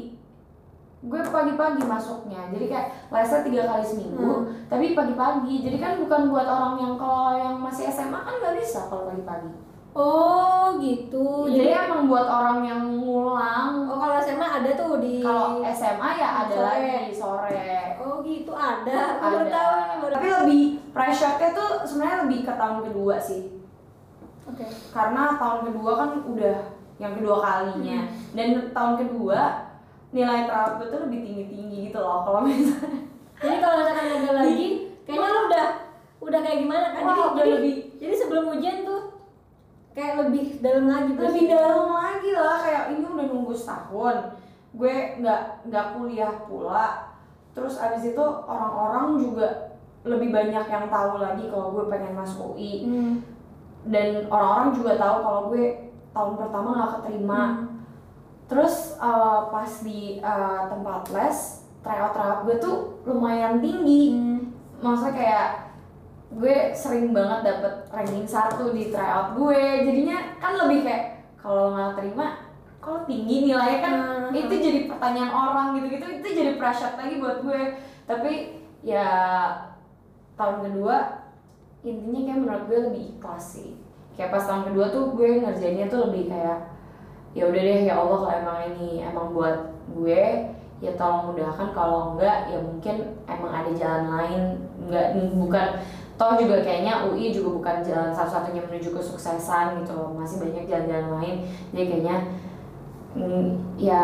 Gue 1.05 1.21
pagi-pagi 1.21 1.83
masuknya. 1.85 2.41
Jadi 2.49 2.65
kayak 2.67 2.89
lesnya 3.13 3.45
tiga 3.45 3.63
kali 3.69 3.85
seminggu, 3.85 4.25
Hmm. 4.25 4.49
tapi 4.67 4.97
pagi-pagi. 4.97 5.55
Jadi 5.61 5.77
kan 5.77 6.01
bukan 6.01 6.33
buat 6.33 6.49
orang 6.49 6.81
yang 6.81 6.95
kalau 6.97 7.37
yang 7.37 7.61
masih 7.61 7.87
SMA 7.87 8.17
kan 8.17 8.35
nggak 8.35 8.57
bisa 8.57 8.89
kalau 8.89 9.07
pagi-pagi. 9.07 9.53
Oh 9.95 10.75
gitu. 10.77 11.47
Jadi 11.47 11.71
emang 11.71 12.11
buat 12.11 12.27
orang 12.27 12.59
yang 12.63 12.83
ngulang. 12.99 13.87
oh 13.87 13.95
kalau 13.95 14.19
SMA 14.19 14.43
ada 14.43 14.71
tuh 14.75 14.99
di 14.99 15.23
Kalau 15.23 15.63
SMA 15.65 16.09
ya 16.19 16.29
ada 16.43 16.51
Sore. 16.51 16.83
lagi 16.83 17.15
sore. 17.15 17.71
Oh 17.97 18.19
gitu 18.21 18.51
ada. 18.51 18.99
Aku 19.17 19.23
baru 19.23 19.39
Ada. 19.41 19.55
tahu 19.55 19.71
nih 19.79 19.97
baru. 19.97 20.13
Tapi 20.13 20.29
lebih 20.43 20.63
pressure-nya 20.91 21.49
tuh 21.53 21.71
sebenarnya 21.87 22.19
lebih 22.27 22.39
ke 22.43 22.53
tahun 22.53 22.79
kedua 22.85 23.17
sih. 23.17 23.43
Oke. 24.45 24.61
karena 24.93 25.41
tahun 25.41 25.73
kedua 25.73 25.93
kan 25.97 26.11
udah 26.29 26.57
yang 27.01 27.17
kedua 27.17 27.41
kalinya 27.41 28.05
dan 28.37 28.47
tahun 28.71 28.95
kedua 29.01 29.41
nilai 30.13 30.45
gue 30.45 30.87
tuh 30.87 31.01
lebih 31.09 31.25
tinggi 31.25 31.45
tinggi 31.49 31.79
gitu 31.89 31.97
loh 31.97 32.21
kalau 32.23 32.45
misalnya 32.45 33.09
Jadi 33.41 33.57
kalau 33.57 33.81
misalkan 33.81 34.05
ada 34.15 34.31
lagi, 34.37 34.67
kayaknya 35.09 35.27
lu 35.27 35.41
udah 35.49 35.67
udah 36.21 36.41
kayak 36.41 36.59
gimana 36.61 36.87
kan? 36.93 37.01
Jadi, 37.01 37.09
Wah, 37.09 37.29
jadi, 37.35 37.51
lebih- 37.57 37.81
jadi 37.97 38.15
sebelum 38.15 38.45
ujian 38.53 38.79
tuh 38.85 38.94
kayak 39.95 40.27
lebih 40.27 40.59
dalam 40.59 40.91
lagi 40.91 41.11
tuh. 41.15 41.23
lebih 41.25 41.45
dalam 41.49 41.87
lagi 41.89 42.31
lah 42.35 42.57
kayak 42.61 42.83
ini 42.93 43.07
udah 43.07 43.27
nunggu 43.31 43.55
setahun 43.55 44.17
gue 44.75 44.95
nggak 45.23 45.43
nggak 45.71 45.87
kuliah 45.95 46.35
pula 46.51 47.15
terus 47.55 47.79
abis 47.79 48.11
itu 48.11 48.25
orang-orang 48.45 49.23
juga 49.23 49.49
lebih 50.03 50.35
banyak 50.35 50.67
yang 50.67 50.87
tahu 50.91 51.23
lagi 51.23 51.47
kalau 51.47 51.71
gue 51.73 51.85
pengen 51.87 52.13
masuk 52.13 52.53
UI 52.53 52.85
Hmm. 52.85 53.15
dan 53.87 54.27
orang-orang 54.27 54.75
juga 54.75 54.93
tahu 54.99 55.17
kalau 55.23 55.41
gue 55.49 55.65
tahun 56.11 56.33
pertama 56.37 56.69
nggak 56.75 56.93
keterima 57.01 57.41
Hmm. 57.41 57.73
Terus 58.45 59.01
eh, 59.01 59.41
pas 59.49 59.73
di 59.81 60.21
eh, 60.21 60.61
tempat 60.69 61.09
les, 61.17 61.39
tryout 61.81 62.13
tryout 62.13 62.41
gue 62.45 62.57
tuh 62.61 62.77
lumayan 63.09 63.57
tinggi. 63.57 64.13
Hmm. 64.13 64.53
Maksudnya 64.85 65.17
kayak 65.17 65.49
gue 66.35 66.57
sering 66.75 67.15
banget 67.15 67.47
dapet 67.47 67.75
ranking 67.91 68.27
satu 68.27 68.75
di 68.75 68.91
tryout 68.91 69.39
gue. 69.39 69.87
Jadinya 69.87 70.39
kan 70.43 70.59
lebih 70.59 70.83
kayak 70.83 71.05
kalau 71.39 71.75
nggak 71.75 72.01
terima, 72.01 72.27
kalau 72.83 73.01
tinggi 73.07 73.51
nilainya 73.51 73.81
kan 73.81 73.95
Hmm. 73.95 74.35
itu 74.35 74.55
jadi 74.59 74.81
pertanyaan 74.91 75.33
orang 75.33 75.67
gitu-gitu. 75.79 76.07
Itu 76.21 76.29
jadi 76.35 76.53
pressure 76.59 76.99
lagi 76.99 77.23
buat 77.23 77.39
gue. 77.47 77.63
Tapi 78.05 78.33
ya 78.83 79.09
tahun 80.35 80.67
kedua 80.71 80.97
intinya 81.85 82.21
kayak 82.27 82.41
menurut 82.41 82.65
gue 82.67 82.79
lebih 82.91 83.03
ikhlas 83.17 83.45
sih. 83.61 83.79
Kayak 84.19 84.35
pas 84.35 84.45
tahun 84.47 84.73
kedua 84.73 84.87
tuh 84.91 85.15
gue 85.15 85.43
ngerjainnya 85.43 85.87
tuh 85.91 86.11
lebih 86.11 86.31
kayak 86.31 86.75
ya 87.35 87.51
udah 87.51 87.63
deh 87.67 87.81
ya 87.83 87.95
Allah 87.99 88.19
kalau 88.23 88.35
emang 88.35 88.59
ini 88.75 89.03
emang 89.03 89.35
buat 89.35 89.75
gue 89.91 90.55
ya 90.79 90.93
tolong 90.95 91.35
mudahkan 91.35 91.75
kalau 91.75 92.15
enggak 92.15 92.47
ya 92.47 92.59
mungkin 92.63 92.97
emang 93.27 93.51
ada 93.51 93.71
jalan 93.75 94.05
lain 94.07 94.43
enggak 94.87 95.07
bukan 95.35 95.69
toh 96.15 96.39
juga 96.39 96.63
kayaknya 96.63 97.11
UI 97.11 97.35
juga 97.35 97.59
bukan 97.59 97.77
jalan 97.83 98.15
satu-satunya 98.15 98.63
menuju 98.65 98.95
kesuksesan 98.95 99.83
gitu 99.83 99.93
loh. 99.93 100.15
Masih 100.15 100.39
banyak 100.39 100.65
jalan-jalan 100.65 101.09
lain. 101.19 101.37
Jadi 101.75 101.85
kayaknya 101.91 102.17
mm, 103.15 103.47
ya 103.77 104.03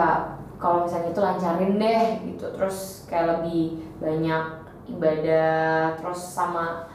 kalau 0.59 0.85
misalnya 0.85 1.11
itu 1.14 1.23
lancarin 1.23 1.73
deh 1.79 2.02
gitu. 2.26 2.47
Terus 2.55 3.07
kayak 3.07 3.40
lebih 3.40 3.62
banyak 4.02 4.45
ibadah 4.90 5.95
terus 5.95 6.19
sama 6.19 6.90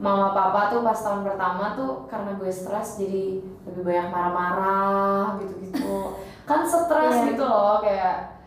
mama 0.00 0.32
papa 0.32 0.72
tuh 0.72 0.80
pas 0.80 0.96
tahun 0.96 1.26
pertama 1.26 1.76
tuh 1.76 2.08
karena 2.08 2.32
gue 2.38 2.48
stres 2.48 2.96
jadi 2.96 3.42
lebih 3.68 3.82
banyak 3.84 4.08
marah-marah 4.08 5.36
gitu-gitu. 5.42 6.14
Kan 6.48 6.62
stres 6.64 7.14
Iya. 7.20 7.26
gitu 7.34 7.44
loh 7.44 7.82
kayak 7.82 8.38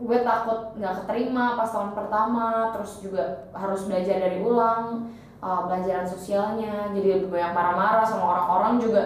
gue 0.00 0.18
takut 0.24 0.72
nggak 0.80 1.04
keterima 1.04 1.60
pas 1.60 1.68
tahun 1.68 1.92
pertama 1.92 2.72
terus 2.72 3.04
juga 3.04 3.52
harus 3.52 3.84
belajar 3.84 4.16
dari 4.16 4.40
ulang 4.40 5.12
uh, 5.40 5.66
pelajaran 5.66 6.06
sosialnya 6.06 6.92
jadi 6.92 7.20
lebih 7.20 7.32
banyak 7.32 7.52
marah-marah 7.56 8.04
sama 8.04 8.24
orang-orang 8.36 8.72
juga. 8.80 9.02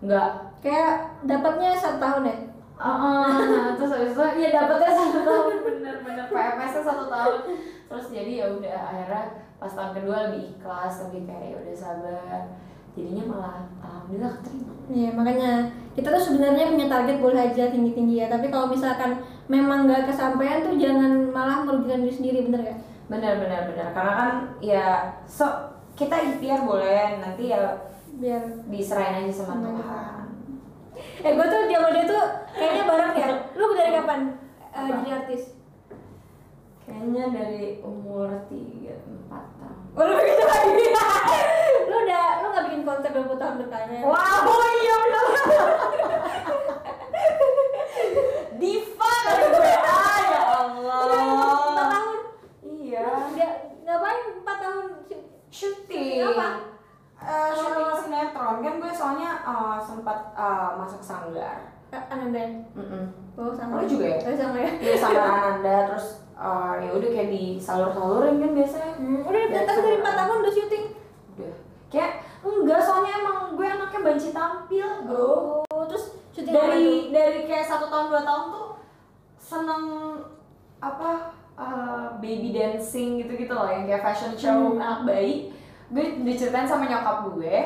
Nggak. 0.00 0.28
Kayak 0.64 1.20
dapatnya 1.28 1.76
satu 1.76 1.98
tahun 2.00 2.22
ya? 2.24 2.36
Ah, 2.80 3.70
terus 3.78 3.92
habis 3.94 4.16
itu 4.16 4.24
ya 4.40 4.48
dapetnya 4.50 4.90
satu 4.90 5.20
tahun. 5.28 5.54
Bener-bener 5.62 6.26
PMS-nya 6.32 6.82
satu 6.82 7.04
tahun. 7.06 7.40
Terus 7.86 8.06
jadi 8.10 8.32
ya 8.42 8.46
udah 8.58 8.78
akhirnya 8.90 9.24
pas 9.60 9.72
tahun 9.72 9.92
kedua 9.96 10.16
lebih 10.28 10.58
ikhlas 10.58 10.94
lebih 11.08 11.22
kayak 11.28 11.44
ya 11.52 11.56
udah 11.60 11.76
sabar. 11.76 12.40
Jadinya 12.94 13.24
malah 13.26 13.56
alhamdulillah 13.82 14.32
keterima. 14.40 14.72
Iya 14.84 15.10
makanya 15.16 15.50
kita 15.98 16.08
tuh 16.14 16.22
sebenarnya 16.22 16.70
punya 16.70 16.86
target 16.86 17.16
boleh 17.18 17.40
aja 17.40 17.64
tinggi-tinggi 17.70 18.14
ya. 18.24 18.26
Tapi 18.32 18.46
kalau 18.48 18.72
misalkan 18.72 19.20
memang 19.50 19.84
nggak 19.84 20.08
kesampaian 20.08 20.64
tuh 20.64 20.74
jangan 20.80 21.28
malah 21.28 21.62
merugikan 21.66 22.02
diri 22.06 22.14
sendiri 22.14 22.38
bener 22.48 22.62
gak? 22.72 22.78
bener 23.04 23.36
bener 23.36 23.60
bener. 23.68 23.88
Karena 23.92 24.12
kan 24.16 24.30
ya 24.64 25.12
so 25.28 25.73
kita 25.94 26.16
ikhtiar 26.20 26.60
boleh 26.62 27.18
nanti 27.18 27.48
ya 27.48 27.90
Biar 28.14 28.42
diserahin 28.66 29.26
aja 29.26 29.32
sama 29.34 29.58
Sama 29.58 29.68
Tuhan 29.74 30.22
eh 30.94 31.32
gue 31.32 31.46
tuh 31.46 31.60
dia 31.66 31.78
dia 31.90 32.04
tuh 32.04 32.22
kayaknya 32.52 32.82
bareng 32.84 33.12
ya. 33.14 33.28
Lu 33.52 33.74
dari 33.74 33.90
kapan 33.92 34.20
eh, 34.62 34.78
Apa? 34.78 34.86
jadi 35.02 35.10
artis? 35.16 35.42
kayaknya 36.80 37.24
dari 37.32 37.80
umur 37.80 38.28
tiga 38.46 38.94
empat 39.02 39.44
tahun 39.56 39.78
Oh 39.94 40.04
lu 40.04 40.14
begitu 40.14 40.44
lagi. 40.44 40.86
lu 41.84 41.96
udah 41.96 42.24
lu 42.38 42.46
nggak 42.48 42.64
bikin 42.68 42.82
konser 42.84 43.10
20 43.10 43.34
tahun 43.34 43.54
bertanya. 43.58 43.98
wow 44.04 44.46
iya 44.76 44.94
bener 45.00 45.24
diva 48.54 49.12
kali 49.24 49.44
gue 49.48 49.72
ah 49.80 50.18
ya 50.22 50.40
Allah 50.52 51.00
Empat 51.04 51.86
tahun. 51.88 52.18
Iya. 52.64 53.06
Dia 53.32 53.48
ngapain 53.82 54.20
4 54.38 54.62
tahun? 54.62 54.86
Syuting. 55.54 56.18
Apa? 56.18 56.48
Eh, 57.14 57.50
syuting 57.54 57.94
sinetron 57.94 58.56
kan 58.58 58.74
gue 58.82 58.90
soalnya 58.90 59.30
eh, 59.46 59.78
sempat 59.78 60.34
eh, 60.34 60.70
masuk 60.74 60.98
sanggar. 60.98 61.70
Ananda. 61.94 62.42
Mm 62.74 63.06
Oh 63.38 63.54
sama. 63.54 63.78
Lo 63.78 63.86
juga 63.86 64.06
ya? 64.10 64.18
Oh, 64.18 64.34
sama 64.34 64.58
ya. 64.58 64.70
Iya 64.82 64.94
sanggar 64.98 65.26
Ananda 65.38 65.74
terus 65.86 66.06
eh, 66.34 66.72
ya 66.82 66.90
udah 66.90 67.10
kayak 67.14 67.30
di 67.30 67.44
salur-salurin 67.62 68.42
kan 68.42 68.50
biasanya. 68.50 68.90
Hmm, 68.98 69.22
udah 69.22 69.40
Ya, 69.46 69.62
tapi 69.62 69.78
dari 69.78 69.98
sama. 70.02 70.10
4 70.10 70.18
tahun 70.18 70.36
udah 70.42 70.52
syuting. 70.58 70.84
Udah. 71.38 71.54
Kayak 71.86 72.12
enggak 72.42 72.80
soalnya 72.82 73.12
emang 73.22 73.38
gue 73.54 73.66
anaknya 73.70 74.00
banci 74.02 74.28
tampil, 74.34 74.88
Bro. 75.06 75.30
Oh, 75.70 75.84
terus 75.86 76.18
syuting? 76.34 76.50
Dari 76.50 77.14
dari 77.14 77.40
kayak 77.46 77.66
satu 77.70 77.86
tahun 77.86 78.10
dua 78.10 78.22
tahun 78.26 78.44
tuh 78.50 78.66
seneng 79.38 79.82
apa 80.82 81.30
eh, 81.54 82.06
baby 82.18 82.50
dancing 82.50 83.22
gitu-gitu 83.22 83.52
loh 83.54 83.70
yang 83.70 83.86
kayak 83.86 84.02
fashion 84.02 84.34
show 84.34 84.74
Hmm. 84.74 84.82
anak 84.82 85.00
bayi. 85.06 85.54
Gue 85.92 86.18
diceritain 86.26 86.66
sama 86.66 86.88
nyokap 86.88 87.30
gue 87.30 87.56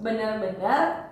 bener-bener 0.00 1.06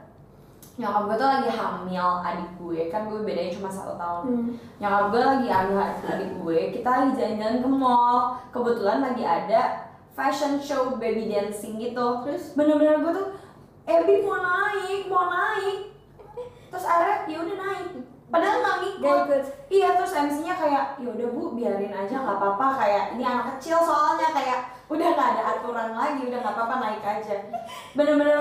nyokap 0.79 1.03
gue 1.11 1.17
tuh 1.19 1.29
lagi 1.29 1.51
hamil 1.51 2.11
adik 2.25 2.51
gue. 2.59 2.81
Kan 2.91 3.07
gue 3.07 3.23
bedanya 3.23 3.55
cuma 3.55 3.71
satu 3.71 3.95
tahun. 3.95 4.25
Hmm. 4.27 4.49
nyokap 4.79 5.05
gue 5.13 5.21
lagi 5.23 5.49
hamil 5.49 5.79
adik 5.79 6.31
gue 6.43 6.59
kita 6.75 6.89
lagi 6.89 7.11
jalan-jalan 7.15 7.57
ke 7.63 7.69
mall. 7.69 8.19
Kebetulan 8.51 8.99
lagi 9.03 9.23
ada 9.23 9.63
fashion 10.15 10.59
show 10.59 10.99
baby 10.99 11.31
dancing 11.31 11.79
gitu. 11.79 12.27
Terus? 12.27 12.59
Bener-bener 12.59 13.03
gue 13.03 13.13
tuh 13.15 13.29
Ebi 13.89 14.21
mau 14.21 14.37
naik 14.37 15.09
mau 15.09 15.31
naik. 15.31 15.97
Terus 16.69 16.85
akhirnya 16.85 17.25
ya 17.25 17.39
udah 17.41 17.57
naik 17.57 17.87
padahal 18.29 18.61
nggak 18.61 18.79
ngikut 18.85 19.19
ikut. 19.25 19.45
Iya 19.69 19.89
terus 19.97 20.13
MC-nya 20.13 20.55
kayak 20.57 20.85
ya 21.01 21.09
udah 21.09 21.29
bu 21.33 21.57
biarin 21.57 21.93
aja 21.93 22.15
nggak 22.21 22.37
apa-apa. 22.37 22.67
Kayak 22.81 23.05
ini 23.17 23.25
anak 23.25 23.57
kecil 23.57 23.81
soalnya 23.81 24.29
kayak 24.33 24.59
udah 24.89 25.09
nggak 25.17 25.29
ada 25.37 25.43
aturan 25.57 25.91
lagi 25.97 26.23
udah 26.29 26.39
nggak 26.41 26.55
apa-apa 26.55 26.75
naik 26.81 27.05
aja. 27.05 27.37
Bener-bener 27.97 28.39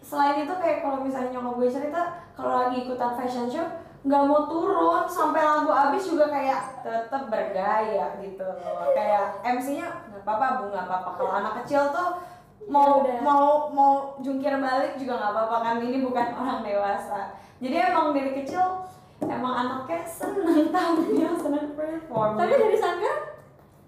selain 0.00 0.44
itu 0.44 0.54
kayak 0.56 0.80
kalau 0.84 1.02
misalnya 1.02 1.36
nyokap 1.36 1.54
gue 1.60 1.68
cerita 1.68 2.02
kalau 2.36 2.52
lagi 2.62 2.76
ikutan 2.86 3.12
fashion 3.18 3.48
show 3.48 3.66
nggak 4.06 4.22
mau 4.24 4.48
turun. 4.48 5.04
Sampai 5.04 5.42
lagu 5.44 5.70
habis 5.72 6.04
juga 6.04 6.32
kayak 6.32 6.84
tetap 6.84 7.28
bergaya 7.28 8.16
gitu 8.20 8.44
loh. 8.44 8.92
Kayak 8.96 9.40
MC-nya 9.44 9.86
nggak 10.08 10.22
apa-apa 10.24 10.46
bu 10.62 10.64
nggak 10.72 10.86
apa-apa. 10.88 11.10
Kalau 11.20 11.32
anak 11.36 11.52
kecil 11.64 11.92
tuh 11.92 12.35
mau 12.66 13.06
Ya 13.06 13.14
udah. 13.14 13.18
mau 13.22 13.46
mau 13.70 13.92
jungkir 14.18 14.50
balik 14.56 14.96
juga 14.96 15.14
nggak 15.16 15.32
apa-apa 15.32 15.56
kan 15.60 15.76
ini 15.78 16.02
bukan 16.02 16.26
orang 16.40 16.60
dewasa 16.60 17.30
jadi 17.58 17.90
emang 17.90 18.10
dari 18.10 18.34
kecil 18.34 18.82
emang 19.20 19.54
anaknya 19.56 20.02
seneng 20.02 20.68
tampil 20.74 21.32
seneng 21.32 21.66
perform 21.72 22.34
Tapi 22.34 22.52
dari 22.52 22.76
sanggar? 22.76 23.16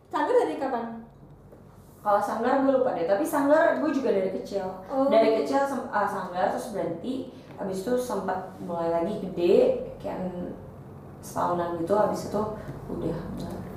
Sanggar 0.08 0.34
dari 0.38 0.56
kapan? 0.56 0.84
kalau 1.98 2.22
sanggar 2.22 2.62
gue 2.62 2.72
lupa 2.72 2.94
deh 2.94 3.04
tapi 3.04 3.20
sanggar 3.20 3.76
gue 3.76 3.90
juga 3.90 4.14
dari 4.14 4.30
kecil 4.32 4.64
Oh. 4.86 5.10
dari 5.10 5.42
kecil 5.42 5.58
ah, 5.90 6.06
sanggar 6.06 6.48
terus 6.48 6.70
berhenti 6.70 7.28
habis 7.58 7.82
itu 7.82 7.98
sempat 7.98 8.54
mulai 8.62 8.88
lagi 8.88 9.18
gede 9.20 9.56
kayak 9.98 10.30
setahunan 11.18 11.74
gitu 11.76 11.92
habis 11.92 12.30
itu 12.30 12.42
udah. 12.86 13.18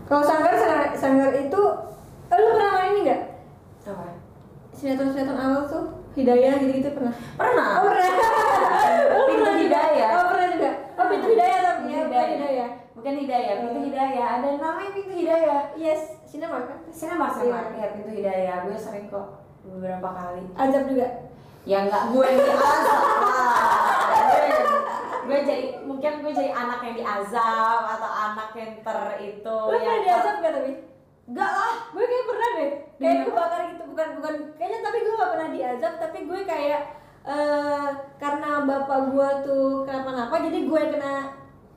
Kalau 0.06 0.22
sanggar 0.22 0.54
sanggar, 0.54 1.34
itu 1.34 1.62
lu 2.30 2.46
pernah 2.54 2.72
main 2.78 3.02
apa 3.02 3.22
Sinetron-sinetron 4.82 5.38
awal 5.38 5.70
tuh 5.70 5.84
hidayah 6.18 6.58
gitu-gitu 6.58 6.90
pernah. 6.98 7.14
Pernah? 7.38 7.68
Oh 7.78 7.86
pernah. 7.86 8.10
Oh, 9.12 9.28
Pintu 9.30 9.52
hidayah. 9.62 10.10
oh 10.18 10.26
pernah 10.34 10.48
juga. 10.50 10.72
Oh 10.98 11.06
pintu 11.06 11.28
hidayah 11.30 11.60
tapi 11.62 11.82
ya 11.86 12.00
bukan 12.02 12.28
hidayah. 12.34 12.70
bukan 12.98 13.14
hidayah 13.16 13.54
pintu 13.62 13.80
hidayah. 13.86 14.28
Ada 14.42 14.48
namanya 14.58 14.90
pintu 14.92 15.14
hidayah. 15.14 15.60
Yes 15.78 16.02
sinema 16.26 16.66
kan? 16.66 16.80
Sinema 16.90 17.30
sama 17.30 17.70
Iya. 17.70 17.78
ya 17.78 17.88
pintu 17.94 18.10
hidayah. 18.10 18.56
Gue 18.66 18.74
sering 18.76 19.06
kok 19.08 19.28
beberapa 19.62 20.10
kali. 20.10 20.44
Azab 20.58 20.90
juga? 20.90 21.08
Ya 21.62 21.86
nggak 21.86 22.04
gue 22.10 22.26
yang 22.26 22.42
diazab 22.42 22.90
gue, 25.22 25.38
jadi 25.46 25.66
mungkin 25.86 26.12
gue 26.20 26.32
jadi 26.34 26.52
anak 26.52 26.80
yang 26.82 26.96
diazab 26.98 27.82
atau 27.88 28.10
anak 28.10 28.50
yang 28.52 28.72
ter 28.82 28.98
itu 29.22 29.48
lu 29.48 29.70
pernah 29.72 29.86
yang 29.86 30.02
diazab 30.04 30.36
gak 30.42 30.54
tapi 30.58 30.72
enggak 31.30 31.52
lah. 31.52 31.74
Gue 31.92 32.04
kayak 32.04 32.26
pernah 32.26 32.50
deh. 32.56 32.72
Kayak 32.98 33.14
Iya. 33.14 33.24
kebakar 33.28 33.62
gitu. 33.70 33.84
Bukan 33.92 34.08
bukan. 34.20 34.34
Kayaknya 34.56 34.80
tapi 34.82 34.98
gue 35.00 35.14
gak 35.16 35.32
pernah 35.34 35.50
diazab. 35.50 35.94
Tapi 36.00 36.18
gue 36.26 36.40
kayak 36.44 36.82
eh 37.22 37.90
karena 38.18 38.66
bapak 38.66 39.00
gue 39.14 39.30
tuh 39.46 39.86
kenapa-napa 39.86 40.42
jadi 40.42 40.60
gue 40.66 40.82
kena 40.90 41.14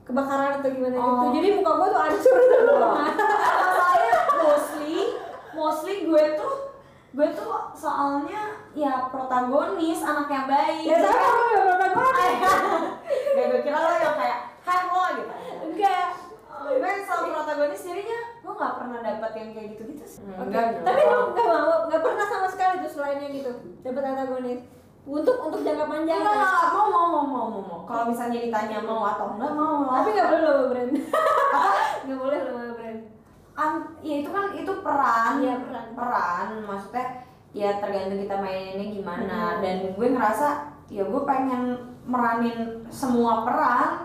kebakaran 0.01 0.57
atau 0.57 0.69
gimana 0.73 0.97
gitu. 0.97 1.05
Oh. 1.05 1.29
jadi 1.29 1.47
muka 1.53 1.71
gue 1.75 1.87
tuh 1.87 2.01
hancur. 2.01 2.35
Gitu 2.35 2.57
soalnya 3.77 4.17
mostly 4.35 4.97
mostly 5.53 5.95
gue 6.01 6.23
tuh 6.33 6.53
gue 7.15 7.27
tuh 7.31 7.47
soalnya 7.71 8.41
ya 8.73 9.07
protagonis 9.07 10.01
anak 10.01 10.27
yang 10.27 10.45
baik. 10.49 10.83
Ya 10.83 10.97
sama 10.99 11.29
gue 11.53 11.73
pernah 11.77 11.89
gue 11.93 12.29
Gak 13.35 13.45
gue 13.51 13.59
kira 13.61 13.77
lo 13.77 13.89
yang 13.95 14.15
kayak 14.17 14.39
hai 14.65 14.81
lo 14.83 15.03
gitu. 15.13 15.33
Enggak. 15.69 16.07
Gue 16.65 16.91
selalu 17.05 17.27
protagonis 17.31 17.85
jadinya 17.85 18.19
gue 18.45 18.53
gak 18.53 18.75
pernah 18.77 18.99
dapet 19.01 19.31
yang 19.33 19.49
kayak 19.57 19.67
gitu-gitu 19.73 20.05
sih 20.05 20.21
Oke, 20.37 20.53
tapi 20.85 21.01
lu 21.01 21.33
gak 21.33 21.47
mau, 21.49 21.89
gak 21.89 22.01
pernah 22.05 22.25
sama 22.29 22.47
sekali 22.47 22.85
tuh 22.85 22.91
selainnya 22.93 23.27
gitu 23.33 23.51
dapat 23.81 24.03
antagonis 24.05 24.61
untuk 25.05 25.37
untuk 25.41 25.61
jangka 25.61 25.85
panjang 25.85 26.17
Enggak, 26.21 26.33
kan? 26.33 26.45
enggak, 26.45 26.69
mau, 26.73 26.87
mau, 26.89 27.05
mau, 27.09 27.25
mau, 27.25 27.45
mau, 27.49 27.61
mau. 27.61 27.79
Kalau 27.85 28.09
misalnya 28.09 28.41
ditanya 28.41 28.81
mau 28.81 29.05
atau 29.05 29.37
enggak, 29.37 29.53
mau 29.53 29.89
tapi 29.93 30.09
gak 30.13 30.29
boleh 30.29 30.41
lo 30.45 30.63
brand 30.69 30.91
gak 32.05 32.17
boleh 32.21 32.37
lo 32.41 32.53
brand 32.73 33.01
An- 33.55 33.87
ya 34.03 34.15
itu 34.19 34.29
kan, 34.35 34.51
itu 34.51 34.67
peran. 34.83 35.39
Iya, 35.39 35.55
peran. 35.63 35.85
Peran, 35.95 36.47
maksudnya 36.67 37.23
ya 37.55 37.79
tergantung 37.79 38.19
kita 38.19 38.35
mainnya 38.43 38.83
gimana. 38.83 39.39
Hmm. 39.55 39.61
Dan 39.63 39.75
gue 39.95 40.07
ngerasa, 40.11 40.47
ya 40.91 41.07
gue 41.07 41.21
pengen 41.23 41.95
meranin 42.03 42.83
semua 42.91 43.47
peran. 43.47 44.04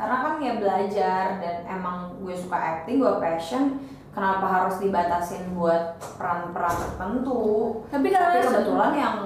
Karena 0.00 0.16
kan 0.18 0.34
ya 0.40 0.52
belajar 0.56 1.24
dan 1.36 1.56
emang 1.68 2.16
gue 2.16 2.32
suka 2.32 2.56
acting, 2.56 2.96
gue 2.98 3.12
passion. 3.20 3.76
Kenapa 4.10 4.42
harus 4.42 4.80
dibatasin 4.80 5.54
buat 5.54 5.94
peran-peran 6.18 6.74
tertentu? 6.74 7.38
tapi 7.86 8.10
Tapi 8.10 8.42
kebetulan 8.42 8.90
yang 8.90 9.16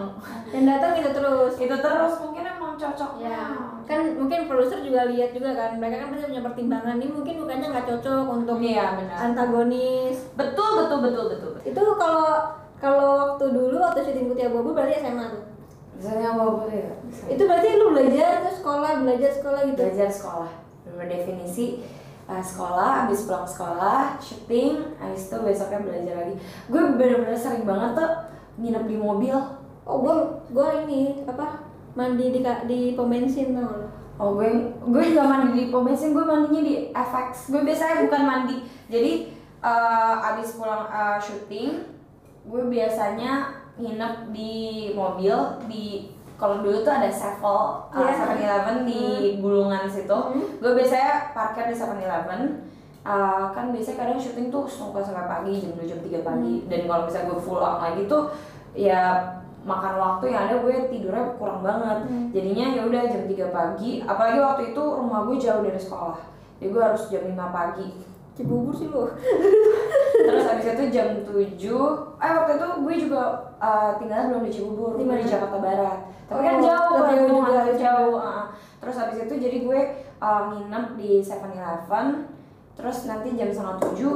yang 0.52 0.64
datang 0.68 0.92
itu 0.94 1.08
terus 1.08 1.56
itu 1.56 1.72
terus 1.72 2.14
mungkin 2.20 2.44
emang 2.44 2.76
cocoknya. 2.76 3.24
ya 3.24 3.42
kan 3.84 4.00
mungkin 4.12 4.44
produser 4.44 4.80
juga 4.80 5.08
lihat 5.08 5.32
juga 5.32 5.52
kan 5.52 5.80
mereka 5.80 6.04
kan 6.04 6.08
pasti 6.12 6.26
punya 6.26 6.42
pertimbangan 6.42 6.96
ini 6.96 7.08
mungkin 7.08 7.34
bukannya 7.38 7.66
nggak 7.70 7.86
cocok 7.86 8.24
untuk 8.30 8.56
Iya 8.60 8.86
benar. 8.94 9.16
antagonis 9.24 10.16
Betul 10.34 10.70
betul 10.84 10.98
betul 11.00 11.24
betul. 11.32 11.50
betul. 11.54 11.64
itu 11.64 11.82
kalau 11.94 12.28
kalau 12.76 13.04
waktu 13.18 13.44
dulu 13.50 13.76
waktu 13.78 14.00
syuting 14.02 14.26
Putih 14.26 14.44
Abu-Abu 14.48 14.70
berarti 14.72 15.00
SMA 15.00 15.24
tuh 15.26 15.42
Misalnya 15.94 16.26
apa 16.28 16.42
apa 16.44 16.62
ya? 16.68 16.92
itu 17.30 17.42
berarti 17.42 17.68
lu 17.72 17.86
belajar 17.88 18.28
terus 18.42 18.56
sekolah 18.58 18.90
belajar 19.00 19.30
sekolah 19.32 19.60
gitu 19.64 19.80
Belajar 19.80 20.10
sekolah. 20.10 20.50
Berdefinisi 20.94 21.82
uh, 22.28 22.42
sekolah, 22.42 23.04
habis 23.04 23.28
pulang 23.28 23.46
sekolah, 23.46 24.16
syuting, 24.18 24.96
habis 24.96 25.28
itu 25.28 25.36
besoknya 25.42 25.80
belajar 25.84 26.14
lagi. 26.24 26.34
Gue 26.70 26.82
bener-bener 26.96 27.36
sering 27.36 27.64
banget 27.68 27.90
tuh 27.98 28.10
nginep 28.60 28.84
di 28.86 28.96
mobil. 28.98 29.36
oh 29.84 30.00
gue 30.00 30.16
gue 30.48 30.68
ini 30.88 31.28
apa 31.28 31.60
mandi 31.92 32.32
di 32.32 32.40
di 32.40 32.96
pom 32.96 33.12
bensin 33.12 33.52
tau 33.52 33.84
Oh 34.16 34.32
gue 34.38 34.48
gue 34.80 35.04
gak 35.14 35.28
mandi 35.28 35.50
di 35.52 35.64
pom 35.68 35.84
bensin, 35.84 36.14
gue 36.14 36.24
mandinya 36.24 36.62
di 36.62 36.74
FX. 36.94 37.50
Gue 37.50 37.66
biasanya 37.66 38.06
bukan 38.06 38.22
mandi. 38.24 38.56
Jadi 38.86 39.34
uh, 39.60 40.30
abis 40.32 40.54
pulang 40.54 40.86
uh, 40.86 41.18
syuting, 41.18 41.82
gue 42.46 42.62
biasanya 42.70 43.60
nginep 43.74 44.30
di 44.30 44.54
mobil 44.94 45.34
di 45.66 46.14
kalau 46.34 46.60
dulu 46.60 46.82
tuh 46.82 46.90
ada 46.90 47.06
Sevel, 47.06 47.60
uh, 47.86 47.94
Iya. 47.94 48.14
7-Eleven 48.26 48.78
di 48.84 49.02
Bulungan 49.38 49.86
situ. 49.86 50.10
Hmm. 50.12 50.58
Gue 50.58 50.72
biasanya 50.74 51.30
parkir 51.30 51.66
di 51.66 51.74
7-Eleven. 51.74 52.42
Uh, 53.04 53.52
kan 53.52 53.68
biasanya 53.68 54.00
kadang 54.00 54.16
syuting 54.16 54.48
tuh 54.48 54.64
sampai 54.64 55.04
sampai 55.04 55.28
pagi 55.28 55.60
jam 55.60 55.76
2 55.76 55.84
jam 55.84 56.00
3 56.00 56.24
pagi 56.24 56.54
dan 56.64 56.88
kalau 56.88 57.04
misalnya 57.04 57.28
gue 57.28 57.38
pulang 57.38 57.76
lagi 57.76 58.02
tuh 58.08 58.32
ya 58.72 59.20
makan 59.60 59.94
waktu 60.00 60.32
yang 60.32 60.48
ada 60.48 60.64
gue 60.64 60.88
tidurnya 60.88 61.36
kurang 61.36 61.60
banget 61.60 62.08
Hmm. 62.08 62.32
jadinya 62.32 62.66
ya 62.72 62.88
udah 62.88 63.04
jam 63.04 63.28
3 63.28 63.52
pagi 63.52 64.00
apalagi 64.00 64.40
waktu 64.40 64.62
itu 64.72 64.80
rumah 64.80 65.28
gue 65.28 65.36
jauh 65.36 65.60
dari 65.60 65.76
sekolah 65.76 66.16
jadi 66.56 66.68
gue 66.72 66.80
harus 66.80 67.02
jam 67.12 67.28
5 67.28 67.36
pagi 67.52 67.86
cibubur 68.32 68.72
sih 68.72 68.88
lo 68.88 69.12
terus 70.14 70.44
habis 70.46 70.66
itu 70.70 70.84
jam 70.94 71.08
7 71.26 71.34
eh 72.22 72.30
waktu 72.30 72.52
itu 72.54 72.66
gue 72.80 72.94
juga 73.08 73.22
uh, 73.58 73.98
tinggalnya 73.98 74.30
belum 74.30 74.42
di 74.46 74.52
Cibubur 74.54 74.90
gue 74.94 75.02
mana? 75.02 75.18
di 75.18 75.26
Jakarta 75.26 75.58
Barat 75.58 75.98
tapi 76.24 76.40
Oh, 76.40 76.44
kan 76.46 76.56
jauh 76.62 76.96
kan 77.02 77.12
jauh 77.12 77.28
juga, 77.28 77.50
jauh. 77.52 77.76
jauh 77.76 78.16
uh. 78.16 78.44
terus 78.78 78.96
habis 78.96 79.18
itu 79.20 79.34
jadi 79.36 79.56
gue 79.60 79.80
uh, 80.18 80.42
nginep 80.48 80.86
di 80.96 81.10
7-Eleven 81.20 82.06
terus 82.74 82.96
nanti 83.04 83.28
jam 83.34 83.50
setengah 83.50 83.76
tujuh 83.82 84.14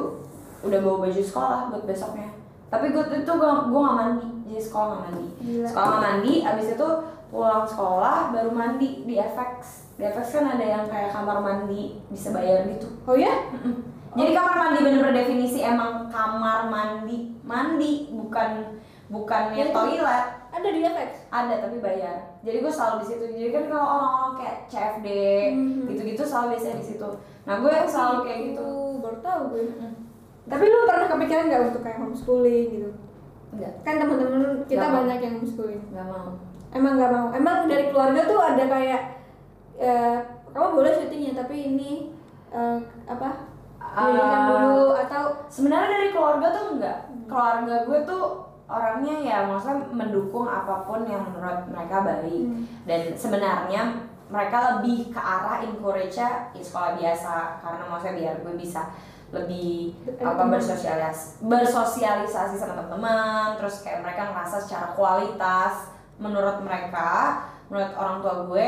udah 0.62 0.78
bawa 0.82 0.96
baju 1.06 1.22
sekolah 1.22 1.60
buat 1.70 1.84
besoknya 1.84 2.30
tapi 2.68 2.90
gue 2.90 3.02
itu 3.02 3.32
gue 3.32 3.52
gue 3.70 3.80
gak 3.80 3.96
mandi 3.96 4.28
jadi 4.46 4.62
sekolah 4.62 4.86
gak 4.90 5.02
mandi 5.10 5.26
Gila. 5.40 5.66
sekolah 5.66 5.86
gak 5.88 6.02
mandi 6.02 6.34
abis 6.42 6.66
itu 6.74 6.88
pulang 7.28 7.66
sekolah 7.68 8.32
baru 8.32 8.50
mandi 8.50 8.88
di 9.04 9.14
FX 9.20 9.50
di 9.94 10.02
FX 10.02 10.26
kan 10.40 10.46
ada 10.56 10.64
yang 10.64 10.84
kayak 10.88 11.12
kamar 11.12 11.38
mandi 11.38 12.00
bisa 12.08 12.32
bayar 12.32 12.64
gitu 12.66 12.88
oh 13.04 13.12
ya. 13.14 13.34
Jadi 14.10 14.30
kamar 14.32 14.54
mandi 14.58 14.78
bener-bener 14.80 15.14
definisi 15.16 15.60
emang 15.60 16.08
kamar 16.08 16.66
mandi 16.66 17.16
mandi 17.42 18.08
bukan 18.10 18.76
bukannya 19.08 19.62
Jadi- 19.62 19.74
toilet 19.74 20.24
ada 20.48 20.68
di 20.68 20.80
FX 20.82 21.10
ada 21.28 21.54
tapi 21.58 21.76
bayar. 21.78 22.16
Jadi 22.40 22.56
gue 22.58 22.70
selalu 22.70 22.96
di 22.98 23.06
situ. 23.06 23.24
Jadi 23.30 23.48
kan 23.50 23.64
kalau 23.66 23.86
orang-orang 23.86 24.32
kayak 24.34 24.56
CFD 24.66 25.08
Mhm. 25.50 25.80
gitu-gitu 25.86 26.22
selalu 26.22 26.46
biasanya 26.52 26.76
di 26.76 26.86
situ. 26.86 27.08
Nah 27.44 27.54
gue 27.58 27.72
selalu 27.84 28.18
kayak 28.22 28.40
gitu. 28.46 28.66
baru 28.98 29.18
tahu 29.22 29.40
gue 29.48 29.62
Mm. 29.70 29.94
tapi 30.44 30.64
lu 30.64 30.82
pernah 30.82 31.06
kepikiran 31.06 31.44
nggak 31.46 31.62
untuk 31.66 31.82
kayak 31.82 31.98
homeschooling 31.98 32.66
gitu 32.68 32.90
Enggak, 33.48 33.72
kan 33.80 33.94
teman-teman 33.96 34.66
kita 34.66 34.82
mau. 34.82 34.94
banyak 34.98 35.18
yang 35.22 35.34
homeschooling 35.38 35.82
nggak 35.88 36.02
mau. 36.04 36.28
emang 36.68 36.92
nggak 36.98 37.10
mau 37.10 37.26
emang 37.30 37.56
dari 37.64 37.84
keluarga 37.88 38.20
tuh 38.26 38.40
ada 38.42 38.64
kayak 38.66 39.02
eh, 39.78 40.18
kamu 40.50 40.68
boleh 40.74 40.92
syutingnya 40.92 41.32
tapi 41.38 41.56
ini 41.64 41.90
eh, 42.50 42.78
apa 43.06 43.47
pendidikan 43.98 44.42
Ah, 44.42 44.48
dulu 44.50 44.86
atau 44.94 45.22
Sebenarnya 45.48 45.88
dari 45.90 46.08
keluarga 46.12 46.46
tuh 46.52 46.64
enggak. 46.76 46.98
Keluarga 47.26 47.74
gue 47.88 47.98
tuh 48.04 48.24
orangnya 48.68 49.16
ya 49.24 49.38
maksudnya 49.48 49.88
mendukung 49.90 50.44
apa 50.44 50.84
pun 50.84 51.08
yang 51.08 51.24
menurut 51.24 51.66
mereka 51.72 52.04
baik. 52.04 52.42
Hmm. 52.44 52.62
Dan 52.84 53.00
sebenarnya 53.16 53.82
mereka 54.28 54.78
lebih 54.78 55.08
ke 55.08 55.20
arah 55.20 55.64
encourage-nya 55.64 56.52
ya 56.52 56.62
sekolah 56.62 57.00
biasa 57.00 57.64
karena 57.64 57.82
maksudnya 57.88 58.14
biar 58.20 58.34
gue 58.44 58.54
bisa 58.60 58.92
lebih 59.28 59.92
apa 60.24 60.48
bersosialis 60.48 61.36
bersosialisasi 61.44 62.56
sama 62.56 62.80
teman-teman 62.80 63.60
terus 63.60 63.84
kayak 63.84 64.00
mereka 64.00 64.32
ngerasa 64.32 64.56
secara 64.64 64.96
kualitas 64.96 65.92
menurut 66.16 66.64
mereka 66.64 67.44
menurut 67.68 67.92
orang 67.92 68.24
tua 68.24 68.34
gue 68.48 68.66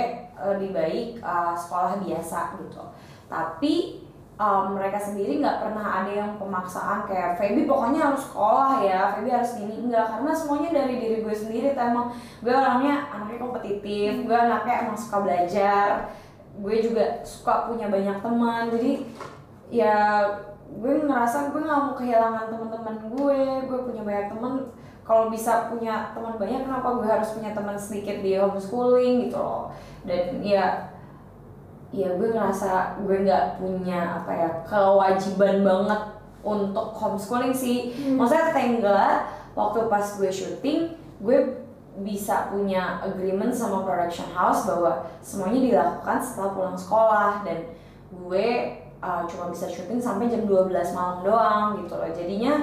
lebih 0.53 0.71
baik 0.77 1.09
uh, 1.25 1.57
sekolah 1.57 2.05
biasa 2.05 2.61
gitu 2.61 2.85
tapi 3.29 4.05
um, 4.41 4.73
mereka 4.73 4.97
sendiri 4.97 5.45
nggak 5.45 5.61
pernah 5.61 6.01
ada 6.01 6.09
yang 6.09 6.33
pemaksaan 6.41 7.05
kayak 7.05 7.37
Feby 7.37 7.69
pokoknya 7.69 8.09
harus 8.09 8.25
sekolah 8.25 8.81
ya 8.81 9.13
Feby 9.13 9.29
harus 9.29 9.53
gini. 9.61 9.75
Enggak 9.85 10.17
karena 10.17 10.33
semuanya 10.33 10.71
dari 10.81 10.95
diri 10.97 11.17
gue 11.21 11.35
sendiri 11.37 11.77
tuh 11.77 11.85
emang. 11.85 12.09
Gue 12.41 12.55
orangnya 12.57 13.13
anaknya 13.13 13.39
kompetitif 13.45 14.25
gue 14.25 14.37
anaknya 14.37 14.75
emang 14.89 14.97
suka 14.97 15.17
belajar 15.21 16.09
gue 16.51 16.77
juga 16.83 17.21
suka 17.23 17.69
punya 17.69 17.93
banyak 17.93 18.17
teman. 18.25 18.73
Jadi 18.73 18.93
ya 19.69 20.25
gue 20.71 20.93
ngerasa 21.05 21.53
gue 21.53 21.61
nggak 21.61 21.83
mau 21.85 21.95
kehilangan 21.95 22.47
teman-teman 22.49 22.97
gue 23.13 23.41
gue 23.69 23.79
punya 23.93 24.03
banyak 24.03 24.27
teman. 24.33 24.55
Kalau 25.05 25.27
bisa 25.27 25.67
punya 25.67 26.15
teman 26.15 26.39
banyak 26.39 26.65
kenapa 26.65 27.03
gue 27.03 27.09
harus 27.09 27.35
punya 27.35 27.51
teman 27.51 27.75
sedikit 27.75 28.23
di 28.23 28.39
homeschooling 28.39 29.27
gitu 29.29 29.37
loh? 29.43 29.75
Dan 30.07 30.39
ya 30.41 30.90
ya 31.91 32.09
gue 32.15 32.29
ngerasa 32.31 33.03
gue 33.03 33.17
nggak 33.27 33.59
punya 33.59 34.23
apa 34.23 34.33
ya 34.33 34.51
kewajiban 34.63 35.67
banget 35.67 36.01
untuk 36.41 36.97
homeschooling 36.97 37.53
sih. 37.53 37.93
Hmm. 37.93 38.17
maksudnya 38.17 38.79
God 38.81 39.19
waktu 39.59 39.79
pas 39.91 40.07
gue 40.17 40.31
syuting 40.31 40.95
gue 41.21 41.39
bisa 42.01 42.49
punya 42.49 43.03
agreement 43.03 43.51
sama 43.53 43.83
production 43.83 44.31
house 44.31 44.65
bahwa 44.65 45.05
semuanya 45.21 45.61
dilakukan 45.61 46.19
setelah 46.23 46.51
pulang 46.55 46.79
sekolah 46.79 47.43
dan 47.43 47.59
gue 48.15 48.49
uh, 49.03 49.23
cuma 49.27 49.51
bisa 49.51 49.67
syuting 49.67 49.99
sampai 49.99 50.31
jam 50.31 50.47
12 50.47 50.71
malam 50.95 51.27
doang 51.27 51.83
gitu 51.83 51.95
loh. 51.99 52.11
Jadinya 52.15 52.63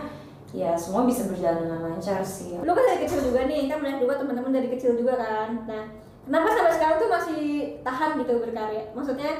ya 0.55 0.73
semua 0.79 1.03
bisa 1.03 1.27
berjalan 1.27 1.67
dengan 1.67 1.81
lancar 1.91 2.23
sih. 2.23 2.55
Lu 2.63 2.71
kan 2.71 2.85
dari 2.87 3.03
kecil 3.03 3.19
juga 3.29 3.45
nih 3.45 3.67
kan 3.67 3.83
melihat 3.83 3.99
juga 3.99 4.13
teman-teman 4.23 4.51
dari 4.55 4.67
kecil 4.71 4.95
juga 4.95 5.19
kan. 5.19 5.67
Nah 5.67 5.83
kenapa 6.27 6.47
sampai 6.51 6.73
sekarang 6.73 6.97
tuh 6.97 7.09
masih 7.09 7.41
tahan 7.81 8.19
gitu 8.19 8.33
berkarya? 8.37 8.83
Maksudnya 8.91 9.31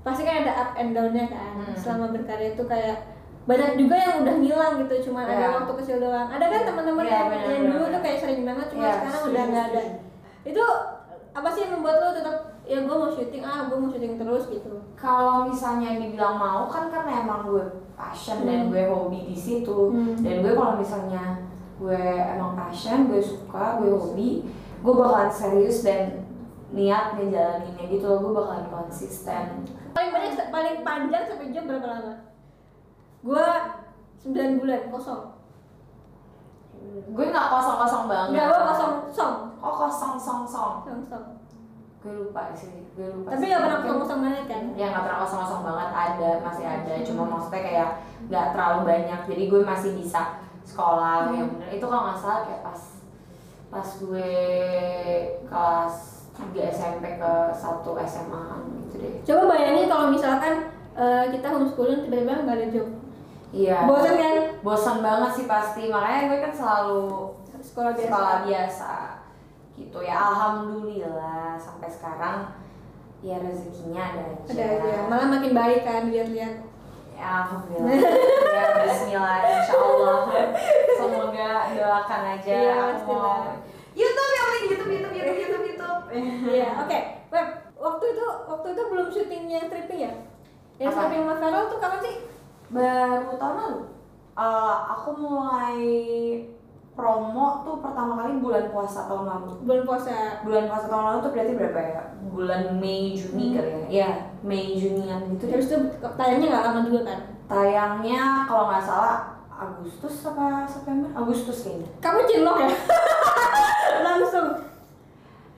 pasti 0.00 0.22
kan 0.22 0.40
ada 0.40 0.52
up 0.56 0.70
and 0.74 0.90
down-nya 0.92 1.26
kan. 1.26 1.52
Hmm. 1.58 1.74
selama 1.74 2.10
berkarya 2.10 2.54
itu 2.54 2.64
kayak 2.64 2.96
banyak 3.44 3.76
juga 3.76 3.96
yang 3.96 4.14
udah 4.22 4.34
ngilang 4.36 4.72
gitu 4.78 5.08
cuma 5.08 5.24
ada 5.24 5.34
Iya. 5.34 5.48
waktu 5.54 5.72
kecil 5.74 5.96
doang. 5.98 6.28
Ada 6.28 6.46
kan 6.46 6.60
teman-teman 6.64 7.02
Iya, 7.02 7.10
yang, 7.10 7.26
benar, 7.26 7.44
yang 7.44 7.60
benar, 7.60 7.72
dulu 7.74 7.84
tuh 7.88 8.00
kayak 8.00 8.18
sering 8.18 8.40
banget 8.42 8.66
cuma 8.68 8.80
Iya, 8.80 8.92
sekarang 8.94 9.22
udah 9.26 9.44
nggak 9.44 9.66
ada. 9.66 9.82
itu 10.44 10.64
apa 11.30 11.48
sih 11.48 11.60
yang 11.60 11.72
membuat 11.74 11.96
lo 11.98 12.08
tetap 12.14 12.36
ya 12.62 12.78
gue 12.78 12.92
mau 12.94 13.08
syuting 13.08 13.40
ah 13.42 13.60
gue 13.64 13.76
mau 13.76 13.88
syuting 13.88 14.14
terus 14.16 14.44
gitu? 14.46 14.72
Kalau 14.94 15.36
misalnya 15.44 15.90
dibilang 15.96 16.36
mau 16.36 16.62
kan 16.66 16.88
karena 16.88 17.12
emang 17.22 17.40
gue 17.44 17.64
passion 17.94 18.44
dan 18.44 18.58
Hmm. 18.60 18.70
gue 18.70 18.84
hobi 18.86 19.20
di 19.24 19.36
situ. 19.36 19.78
Hmm. 19.90 20.14
dan 20.14 20.34
gue 20.38 20.52
kalau 20.52 20.76
misalnya 20.76 21.24
gue 21.74 22.02
emang 22.28 22.52
passion 22.54 23.06
gue 23.06 23.18
suka 23.18 23.78
gue 23.78 23.90
hobi 23.90 24.44
gue 24.78 24.92
bakalan 24.92 25.26
serius 25.28 25.80
dan 25.80 26.27
niat 26.68 27.16
ngejalaninnya 27.16 27.84
gitu 27.88 28.04
loh 28.04 28.18
gue 28.20 28.32
bakalan 28.34 28.66
konsisten. 28.68 29.64
Paling 29.92 30.12
banyak 30.12 30.48
paling 30.48 30.76
panjang 30.82 31.24
sampai 31.24 31.48
jam 31.48 31.64
berapa 31.64 31.86
lama? 31.86 32.14
Gue 33.20 33.46
9 34.22 34.60
bulan 34.60 34.82
kosong. 34.88 35.22
Gue 37.08 37.26
nggak 37.26 37.48
kosong 37.48 37.76
kosong 37.78 38.04
banget. 38.06 38.30
Nggak 38.36 38.46
gue 38.46 38.62
kosong 38.68 38.92
song. 39.10 39.34
Oh 39.58 39.74
kosong 39.74 40.14
song 40.16 40.42
song. 40.44 40.74
Song 40.84 41.02
song. 41.04 41.26
Gue 41.98 42.12
lupa 42.14 42.54
sih 42.54 42.70
gue 42.94 43.08
lupa 43.10 43.34
tapi 43.34 43.48
nggak 43.48 43.62
pernah 43.64 43.78
kosong 43.80 43.98
kosong 43.98 44.20
banget 44.22 44.44
kan? 44.46 44.62
Ya 44.76 44.86
nggak 44.92 45.04
pernah 45.04 45.18
kosong 45.24 45.40
kosong 45.42 45.62
banget 45.64 45.88
ada 45.90 46.30
masih 46.44 46.64
ada. 46.64 46.94
Cuma 47.02 47.22
Hmm. 47.24 47.32
maksudnya 47.32 47.62
kayak 47.64 47.88
nggak 48.28 48.46
terlalu 48.54 48.80
banyak. 48.86 49.20
Jadi 49.26 49.42
gue 49.48 49.60
masih 49.64 49.90
bisa 49.96 50.22
sekolah 50.62 51.26
Hmm. 51.26 51.34
yang 51.34 51.48
bener. 51.50 51.68
Itu 51.74 51.84
kalau 51.88 52.02
nggak 52.06 52.20
salah 52.20 52.40
kayak 52.44 52.62
pas 52.62 52.80
pas 53.68 53.88
gue 53.98 54.30
kelas 55.44 55.94
3 56.38 56.54
SMP 56.70 57.04
ke 57.18 57.32
1 57.50 57.58
SMA 58.06 58.44
gitu 58.86 58.94
deh 59.02 59.14
coba 59.26 59.42
bayangin 59.50 59.86
kalau 59.90 60.06
misalkan 60.14 60.54
eh, 60.94 61.24
kita 61.34 61.46
homeschooling 61.50 62.06
tiba-tiba 62.06 62.46
nggak 62.46 62.56
ada 62.56 62.66
job 62.70 62.88
iya 63.50 63.84
bosan 63.84 64.14
kan 64.16 64.36
bosan 64.62 64.96
banget 65.02 65.30
sih 65.34 65.46
pasti 65.50 65.82
makanya 65.90 66.20
gue 66.30 66.38
kan 66.46 66.52
selalu 66.54 67.02
sekolah 67.58 67.92
biasa 67.92 68.06
sekolah 68.06 68.36
biasa 68.46 68.92
gitu 69.74 69.98
ya 70.02 70.14
alhamdulillah 70.14 71.58
sampai 71.58 71.90
sekarang 71.90 72.36
ya 73.18 73.36
rezekinya 73.42 74.14
ada 74.14 74.22
aja 74.30 74.50
ada 74.54 74.64
aja 74.78 75.02
malah 75.10 75.26
makin 75.26 75.52
baik 75.54 75.82
kan 75.82 76.06
lihat-lihat 76.10 76.68
Ya, 77.18 77.42
Alhamdulillah. 77.42 77.98
ya, 78.46 78.64
Bismillah, 78.86 79.42
Insya 79.42 79.74
Allah. 79.74 80.18
Semoga 81.02 81.50
doakan 81.74 82.22
aja. 82.38 82.54
Iya, 82.54 82.74
pastilah. 82.94 83.58
YouTube 83.98 84.30
yang 84.38 84.50
YouTube, 84.62 84.86
YouTube, 84.86 84.86
YouTube. 84.86 85.17
Iya 86.10 86.68
oke 86.76 86.98
web 87.28 87.48
waktu 87.74 88.04
itu 88.08 88.24
waktu 88.44 88.66
itu 88.68 88.82
belum 88.84 89.06
syutingnya 89.08 89.60
stripping 89.64 90.00
ya 90.00 90.12
yang 90.76 90.88
Apa? 90.88 90.96
stripping 90.98 91.22
sama 91.22 91.34
Farel 91.36 91.64
tuh 91.66 91.78
kapan 91.78 92.00
sih 92.00 92.16
Baru 92.68 93.32
tahun 93.34 93.56
lalu, 93.56 93.80
eh, 94.34 94.76
aku 94.88 95.10
mulai 95.14 95.80
promo 96.92 97.62
tuh 97.62 97.78
pertama 97.78 98.18
kali 98.18 98.36
bulan 98.36 98.68
puasa 98.68 99.06
tahun 99.06 99.24
lalu. 99.24 99.50
bulan 99.62 99.82
puasa 99.84 100.12
Bulan 100.42 100.66
puasa 100.66 100.86
tahun 100.86 101.04
lalu 101.06 101.18
tuh 101.18 101.30
berarti 101.30 101.52
berapa 101.54 101.80
ya? 101.80 102.02
Bulan 102.28 102.62
Mei 102.76 103.14
Juni 103.14 103.44
Hmm. 103.46 103.54
kali 103.54 103.70
ya? 103.70 103.80
Iya, 103.88 104.10
Mei 104.42 104.74
Junian 104.74 105.20
gitu 105.30 105.48
terus 105.48 105.66
tuh 105.66 105.80
tayangnya 106.12 106.46
nggak 106.50 106.64
lama 106.66 106.80
juga 106.84 107.00
kan 107.06 107.20
Tayangnya 107.48 108.22
kalau 108.44 108.68
nggak 108.68 108.84
salah 108.84 109.16
Agustus 109.50 110.14
apa 110.22 110.62
September? 110.64 111.08
Agustus 111.14 111.58
kayaknya. 111.60 111.88
kamu 111.98 112.20
cinlok 112.26 112.56
ya 112.60 112.70
langsung 114.04 114.46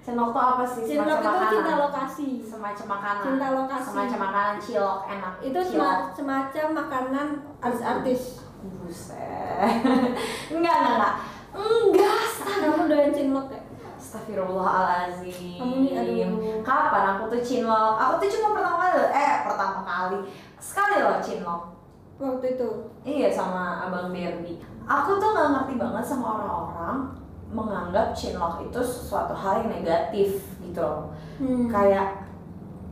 Cinlok 0.01 0.33
tuh 0.33 0.41
apa 0.41 0.65
sih? 0.65 0.83
Semacam 0.89 1.13
itu 1.13 1.29
makanan. 1.29 1.51
cinta 1.53 1.73
lokasi. 1.77 2.29
Semacam 2.41 2.87
makanan. 2.89 3.23
Cinta 3.25 3.47
lokasi. 3.53 3.85
semacam 3.85 4.19
makanan 4.19 4.55
cilok 4.57 4.99
enak. 5.07 5.35
Itu 5.45 5.61
cilok. 5.61 5.77
sema- 5.77 6.11
semacam 6.17 6.67
makanan 6.73 7.27
artis-artis. 7.61 8.23
Buset. 8.61 9.73
Enggak 10.57 10.75
enggak 10.81 10.95
enggak. 10.97 11.15
Enggak 11.51 12.15
astaga 12.17 12.67
kamu 12.73 12.85
doyan 12.89 13.13
cinlok 13.13 13.47
ya? 13.53 13.61
Astagfirullahaladzim. 14.01 15.61
Kamu 15.61 15.77
nih, 15.85 15.93
aduh. 16.01 16.61
Kapan 16.65 17.05
aku 17.17 17.25
tuh 17.29 17.41
cinlok? 17.45 17.95
Aku 18.01 18.13
tuh 18.21 18.29
cuma 18.33 18.49
pertama 18.57 18.77
kali 18.89 19.01
Eh 19.13 19.35
pertama 19.45 19.81
kali. 19.85 20.19
Sekali 20.57 20.97
loh 21.05 21.21
cinlok. 21.21 21.63
Waktu 22.21 22.47
itu. 22.57 22.69
Iya 23.01 23.29
sama 23.33 23.89
Abang 23.89 24.13
Derby 24.13 24.61
Aku 24.85 25.17
tuh 25.17 25.33
gak 25.33 25.49
ngerti 25.57 25.75
banget 25.81 26.05
sama 26.05 26.27
orang-orang 26.37 27.20
Menganggap 27.51 28.15
cinlok 28.15 28.63
itu 28.63 28.81
sesuatu 28.81 29.35
hal 29.35 29.67
yang 29.67 29.83
negatif 29.83 30.43
gitu 30.63 30.81
loh. 30.81 31.11
Hmm. 31.41 31.73
kayak 31.73 32.29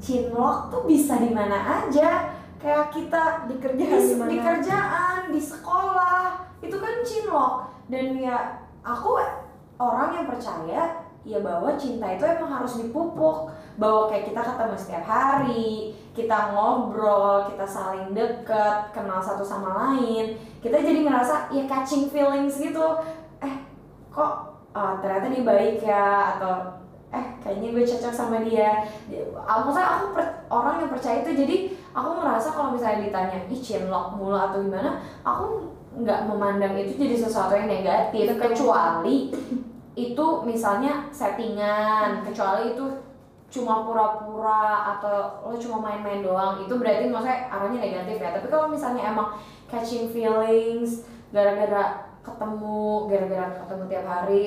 cinlok 0.01 0.73
tuh 0.73 0.83
bisa 0.87 1.19
di 1.23 1.31
mana 1.31 1.85
aja. 1.85 2.35
Kayak 2.59 2.91
kita 2.91 3.47
di 3.47 3.55
di, 3.55 3.63
kerjaan 3.63 4.03
di 4.03 4.15
mana 4.19 4.31
di 4.35 4.39
kerjaan 4.43 5.21
di 5.31 5.39
sekolah 5.39 6.43
itu 6.59 6.75
kan 6.75 6.95
cinlok 7.07 7.71
dan 7.87 8.19
ya 8.19 8.67
aku 8.83 9.15
orang 9.79 10.11
yang 10.11 10.27
percaya 10.27 11.07
ya 11.23 11.39
bahwa 11.39 11.79
cinta 11.79 12.19
itu 12.19 12.25
emang 12.27 12.51
harus 12.51 12.83
dipupuk. 12.83 13.55
Bahwa 13.79 14.11
kayak 14.11 14.35
kita 14.35 14.43
ketemu 14.43 14.75
setiap 14.75 15.05
hari 15.07 15.95
kita 16.19 16.51
ngobrol 16.51 17.47
kita 17.47 17.63
saling 17.63 18.11
deket 18.11 18.91
kenal 18.91 19.23
satu 19.23 19.47
sama 19.47 19.71
lain. 19.87 20.35
Kita 20.59 20.83
jadi 20.83 21.07
ngerasa 21.07 21.55
ya 21.55 21.63
catching 21.71 22.11
feelings 22.11 22.59
gitu. 22.59 22.99
Eh 23.39 23.55
kok 24.11 24.48
uh, 24.75 24.99
ternyata 25.01 25.27
dia 25.33 25.45
baik 25.45 25.77
ya 25.81 26.37
atau 26.37 26.81
eh 27.09 27.25
kayaknya 27.41 27.73
gue 27.73 27.85
cocok 27.89 28.13
sama 28.13 28.45
dia. 28.45 28.85
Aku 29.49 29.73
maksudnya 29.73 29.89
aku 29.97 30.07
per- 30.13 30.45
orang 30.53 30.85
yang 30.85 30.93
percaya 30.93 31.25
itu 31.25 31.33
jadi 31.33 31.57
aku 31.97 32.21
ngerasa 32.21 32.49
kalau 32.53 32.77
misalnya 32.77 33.09
ditanya 33.09 33.49
ih 33.49 33.61
cinlok 33.61 34.13
mulu 34.17 34.37
atau 34.37 34.61
gimana? 34.61 35.01
Aku 35.25 35.73
nggak 35.99 36.29
memandang 36.29 36.77
itu 36.77 37.01
jadi 37.01 37.17
sesuatu 37.17 37.57
yang 37.57 37.67
negatif 37.67 38.37
Betul. 38.37 38.41
kecuali 38.45 39.17
itu 39.99 40.27
misalnya 40.47 41.11
settingan 41.11 42.23
kecuali 42.23 42.77
itu 42.77 42.87
cuma 43.49 43.83
pura-pura 43.83 44.95
atau 44.95 45.49
lo 45.49 45.57
cuma 45.57 45.81
main-main 45.81 46.21
doang 46.21 46.61
itu 46.61 46.77
berarti 46.77 47.09
maksudnya 47.09 47.49
arahnya 47.49 47.81
negatif 47.81 48.21
ya. 48.21 48.37
Tapi 48.37 48.47
kalau 48.53 48.69
misalnya 48.69 49.09
emang 49.09 49.33
catching 49.65 50.13
feelings 50.13 51.09
gara-gara 51.33 52.05
ketemu 52.29 52.81
gara-gara 53.07 53.47
ketemu 53.57 53.83
tiap 53.87 54.07
hari 54.07 54.45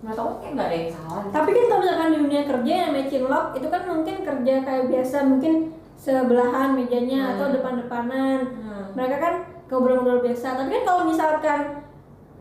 menurut 0.00 0.18
aku 0.18 0.32
kayak 0.38 0.52
nggak 0.54 0.68
ada 0.68 0.76
yang 0.76 0.90
salah 0.92 1.22
tapi 1.28 1.48
kan 1.50 1.64
kalau 1.66 1.80
misalkan 1.80 2.08
di 2.08 2.18
dunia 2.20 2.42
kerja 2.44 2.72
yang 2.74 2.86
namanya 2.88 3.08
cinlok 3.08 3.46
itu 3.54 3.66
kan 3.68 3.82
mungkin 3.84 4.16
kerja 4.20 4.54
kayak 4.60 4.84
biasa 4.88 5.16
mungkin 5.24 5.52
sebelahan 5.96 6.70
mejanya 6.72 7.20
Hmm. 7.20 7.32
atau 7.34 7.46
depan-depanan 7.50 8.38
Hmm. 8.44 8.84
mereka 8.92 9.16
kan 9.18 9.34
ngobrol-ngobrol 9.64 10.20
biasa 10.20 10.54
tapi 10.54 10.68
kan 10.70 10.82
kalau 10.84 11.02
misalkan 11.08 11.60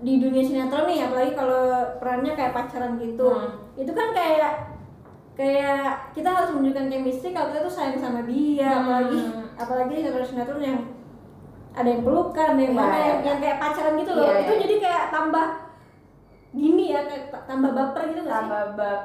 di 0.03 0.19
dunia 0.19 0.43
sinetron 0.43 0.83
nih 0.83 1.07
apalagi 1.07 1.31
kalau 1.31 1.63
perannya 1.97 2.36
kayak 2.36 2.51
pacaran 2.51 2.99
gitu 2.99 3.23
Hmm. 3.31 3.79
itu 3.79 3.91
kan 3.91 4.12
kayak 4.12 4.51
kayak 5.33 5.81
kita 6.12 6.29
harus 6.29 6.51
menunjukkan 6.51 6.91
chemistry 6.91 7.31
kalau 7.31 7.49
kita 7.49 7.63
tuh 7.63 7.71
sayang 7.71 7.97
sama 7.97 8.27
dia 8.27 8.67
Hmm. 8.67 8.81
apalagi 8.83 9.19
apalagi 9.55 9.93
sinetron 9.97 10.27
sinetron 10.27 10.59
yang 10.62 10.79
ada 11.73 11.88
yang 11.89 12.03
pelukan 12.05 12.47
ada 12.53 12.62
yang 12.62 12.75
mana 12.77 12.97
yang, 12.97 13.19
yang 13.25 13.38
kayak 13.41 13.57
pacaran 13.57 13.93
gitu 13.97 14.12
loh. 14.13 14.23
Iya, 14.23 14.33
itu 14.39 14.53
iya. 14.53 14.62
jadi 14.62 14.75
kayak 14.79 15.05
tambah 15.09 15.47
gini 16.53 16.86
ya 16.93 17.01
kayak 17.03 17.25
ta- 17.33 17.45
tambah 17.49 17.71
baper 17.73 18.01
gitu 18.13 18.21
nggak 18.21 18.29
sih? 18.29 18.41
Tambah 18.45 18.63
bab 18.77 19.01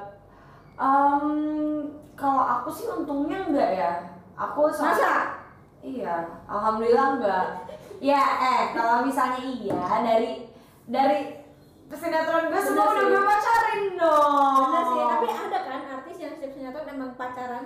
Em, 0.78 1.26
kalau 2.14 2.38
aku 2.38 2.68
sih 2.70 2.86
untungnya 2.86 3.50
enggak 3.50 3.70
ya. 3.74 3.92
Aku 4.36 4.70
soal- 4.70 4.94
masa? 4.94 5.42
Iya 5.78 6.26
alhamdulillah 6.46 7.18
enggak 7.18 7.46
ya 8.10 8.22
eh 8.38 8.62
kalau 8.70 9.02
misalnya 9.02 9.38
iya 9.42 9.78
dari 10.02 10.46
dari 10.86 11.20
sinetron 11.88 12.52
gue 12.52 12.60
semua 12.60 12.92
udah 12.92 13.04
gue 13.06 13.22
pacarin 13.24 13.82
dong. 13.96 14.60
Benar 14.68 14.84
sih. 14.84 15.02
Tapi 15.02 15.26
ada 15.32 15.58
kan 15.64 15.80
artis 15.98 16.16
yang 16.20 16.32
setiap 16.36 16.52
sinetron 16.52 16.86
emang 16.86 17.10
pacaran 17.16 17.64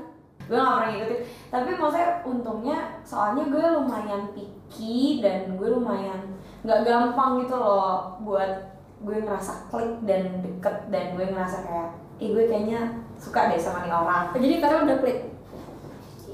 gue 0.53 0.61
gak 0.61 0.77
pernah 0.77 0.91
ngikutin. 0.93 1.21
Tapi 1.49 1.71
maksudnya 1.81 2.11
untungnya 2.29 2.79
soalnya 3.09 3.45
gue 3.49 3.65
lumayan 3.81 4.23
picky 4.37 5.25
dan 5.25 5.57
gue 5.57 5.69
lumayan 5.73 6.37
nggak 6.63 6.85
gampang 6.85 7.41
gitu 7.41 7.57
loh 7.57 8.21
buat 8.21 8.77
gue 9.01 9.17
ngerasa 9.25 9.73
klik 9.73 10.05
dan 10.05 10.45
deket 10.45 10.93
dan 10.93 11.17
gue 11.17 11.25
ngerasa 11.25 11.65
kayak 11.65 11.89
ih 12.21 12.37
gue 12.37 12.45
kayaknya 12.47 13.01
suka 13.17 13.49
deh 13.49 13.57
sama 13.57 13.89
nih 13.89 13.97
orang. 13.97 14.29
Jadi 14.37 14.55
karena 14.61 14.85
udah 14.85 14.97
klik? 15.01 15.19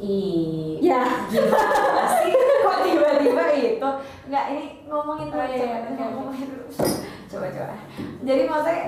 Ih 0.03 0.83
ya. 0.83 1.07
gimana 1.31 2.03
sih? 2.19 2.35
Kok 2.35 2.79
tiba-tiba 2.83 3.45
itu? 3.55 3.91
Nggak 4.27 4.45
ini 4.51 4.65
ngomongin 4.91 5.27
dulu 5.31 5.39
Oh, 5.39 5.47
iya, 5.47 5.63
coba, 5.63 5.79
oke, 5.79 5.95
oke. 5.95 6.05
ngomongin 6.11 6.47
dulu 6.51 6.65
coba. 6.75 7.47
Coba 7.55 7.77
jadi 8.27 8.43
maksudnya 8.51 8.83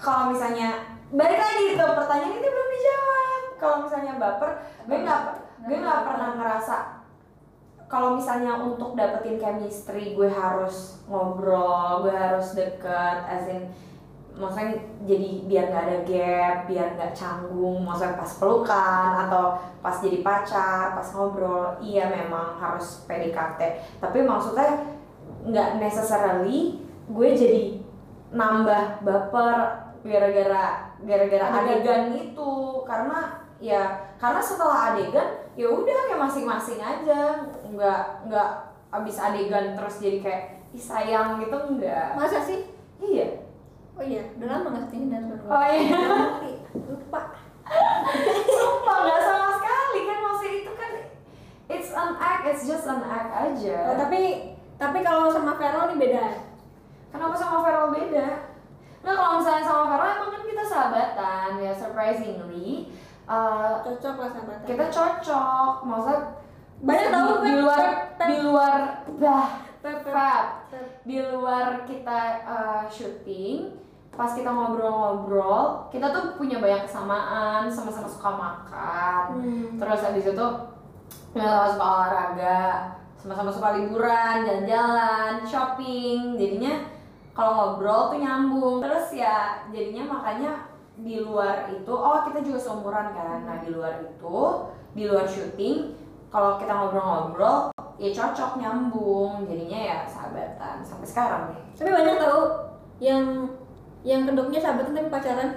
kalau 0.00 0.32
misalnya 0.32 0.68
balik 1.12 1.38
lagi 1.38 1.76
itu 1.76 1.84
pertanyaan 1.84 2.40
ini 2.40 2.48
belum 2.48 2.68
dijawab 2.72 3.21
kalau 3.62 3.86
misalnya 3.86 4.18
baper 4.18 4.58
gue 4.90 4.98
nggak 5.06 5.20
gue 5.70 5.78
nggak 5.78 6.02
pernah 6.02 6.30
ngerasa 6.34 6.76
kalau 7.86 8.18
misalnya 8.18 8.58
untuk 8.58 8.98
dapetin 8.98 9.38
chemistry 9.38 10.18
gue 10.18 10.26
harus 10.26 10.98
ngobrol 11.06 12.02
gue 12.02 12.10
harus 12.10 12.58
deket 12.58 13.22
as 13.30 13.46
in 13.46 13.70
maksudnya 14.34 14.82
jadi 15.06 15.30
biar 15.46 15.64
nggak 15.70 15.84
ada 15.86 15.98
gap 16.08 16.56
biar 16.66 16.88
nggak 16.98 17.14
canggung 17.14 17.86
maksudnya 17.86 18.18
pas 18.18 18.32
pelukan 18.34 19.10
atau 19.28 19.44
pas 19.78 19.96
jadi 20.02 20.18
pacar 20.26 20.98
pas 20.98 21.08
ngobrol 21.14 21.78
iya 21.78 22.10
memang 22.10 22.58
harus 22.58 23.06
PDKT 23.06 23.60
tapi 24.02 24.18
maksudnya 24.26 24.82
nggak 25.46 25.78
necessarily 25.78 26.82
gue 27.06 27.28
jadi 27.38 27.62
nambah 28.32 29.04
baper 29.04 29.82
gara-gara 30.02 30.92
gara-gara 31.06 31.46
Adegan. 31.62 32.14
itu. 32.16 32.52
Karena 32.86 33.41
ya 33.62 33.82
karena 34.18 34.42
setelah 34.42 34.90
adegan 34.90 35.28
ya 35.54 35.70
udah 35.70 36.10
kayak 36.10 36.18
masing-masing 36.20 36.82
aja 36.82 37.46
nggak 37.64 38.02
nggak 38.26 38.48
abis 38.90 39.16
adegan 39.16 39.72
terus 39.72 40.02
jadi 40.02 40.18
kayak 40.18 40.42
ih 40.72 40.82
sayang 40.82 41.38
gitu 41.38 41.54
enggak 41.54 42.18
Masa 42.18 42.42
sih? 42.42 42.66
iya 42.98 43.38
Oh 43.92 44.00
iya, 44.00 44.24
udah 44.34 44.48
lama 44.48 44.66
nggak 44.72 44.84
setinggi 44.88 45.08
dan 45.12 45.22
oh 45.28 45.64
iya 45.68 46.00
Lupa. 46.74 47.20
sumpah 48.50 48.96
nggak 48.98 49.20
sama 49.20 49.48
sekali 49.56 50.00
kan 50.02 50.18
maksudnya 50.18 50.52
itu 50.58 50.72
kan 50.72 50.92
it's 51.68 51.90
an 51.92 52.10
act 52.16 52.42
it's 52.42 52.64
just 52.64 52.88
an 52.88 53.04
act 53.04 53.30
aja 53.30 53.78
Oh, 53.92 53.96
tapi 53.96 54.20
tapi 54.74 54.98
kalau 55.00 55.30
sama 55.30 55.54
Vero 55.54 55.86
nih 55.86 55.98
beda. 56.00 56.26
Kenapa 57.12 57.36
sama 57.36 57.60
Feral 57.60 57.92
beda? 57.92 58.26
Nah 59.04 59.12
kalau 59.12 59.38
misalnya 59.38 59.62
sama 59.62 59.84
Feral 59.86 60.08
emang 60.16 60.30
kan 60.32 60.42
kita 60.42 60.64
sahabatan 60.64 61.50
ya 61.60 61.70
surprisingly 61.70 62.88
uh, 63.26 63.82
Cocok 63.82 64.14
lah 64.18 64.30
sahabatan. 64.30 64.66
kita 64.66 64.84
cocok 64.88 65.74
maksudnya 65.86 66.20
Banyak 66.82 67.06
di, 67.06 67.14
tahu 67.14 67.30
di 67.30 67.50
kan, 67.50 67.60
luar 67.62 67.82
di 68.26 68.36
luar 68.42 68.80
bah 69.22 69.48
di 71.02 71.18
luar 71.18 71.66
kita 71.86 72.20
uh, 72.46 72.82
syuting 72.90 73.78
pas 74.12 74.34
kita 74.34 74.50
ngobrol-ngobrol 74.50 75.88
kita 75.90 76.10
tuh 76.10 76.34
punya 76.38 76.58
banyak 76.58 76.84
kesamaan 76.86 77.70
sama-sama 77.70 78.06
suka 78.10 78.30
makan. 78.34 79.22
Hmm. 79.40 79.78
terus 79.80 80.00
habis 80.04 80.26
itu 80.26 80.46
sama-sama 81.32 81.66
suka 81.72 81.86
olahraga 81.86 82.62
sama-sama 83.22 83.54
suka 83.54 83.78
liburan 83.78 84.42
jalan-jalan 84.42 85.46
shopping. 85.46 86.34
Jadinya 86.34 86.90
kalau 87.30 87.52
ngobrol 87.54 88.10
tuh 88.10 88.18
nyambung. 88.18 88.82
Terus 88.82 89.14
ya 89.14 89.62
jadinya 89.70 90.18
makanya 90.18 90.71
di 90.94 91.16
luar 91.18 91.68
itu 91.68 91.88
oh 91.88 92.20
kita 92.24 92.40
juga 92.40 92.58
seumuran 92.58 93.12
kan. 93.12 93.48
Nah 93.48 93.56
di 93.60 93.72
luar 93.72 94.00
itu 94.00 94.38
di 94.92 95.08
luar 95.08 95.24
syuting 95.24 95.96
kalau 96.28 96.56
kita 96.56 96.68
ngobrol-ngobrol 96.68 97.72
ya 97.96 98.08
cocok 98.10 98.56
nyambung 98.56 99.44
jadinya 99.44 99.78
ya 99.78 99.98
sahabatan 100.04 100.80
sampai 100.80 101.06
sekarang. 101.06 101.42
Nih 101.48 101.60
Tapi 101.72 101.90
banyak 101.90 102.16
tahu 102.18 102.40
yang 102.98 103.24
yang 104.02 104.26
kedoknya 104.26 104.58
sahabatan 104.58 104.92
tapi 104.92 105.08
pacaran. 105.08 105.50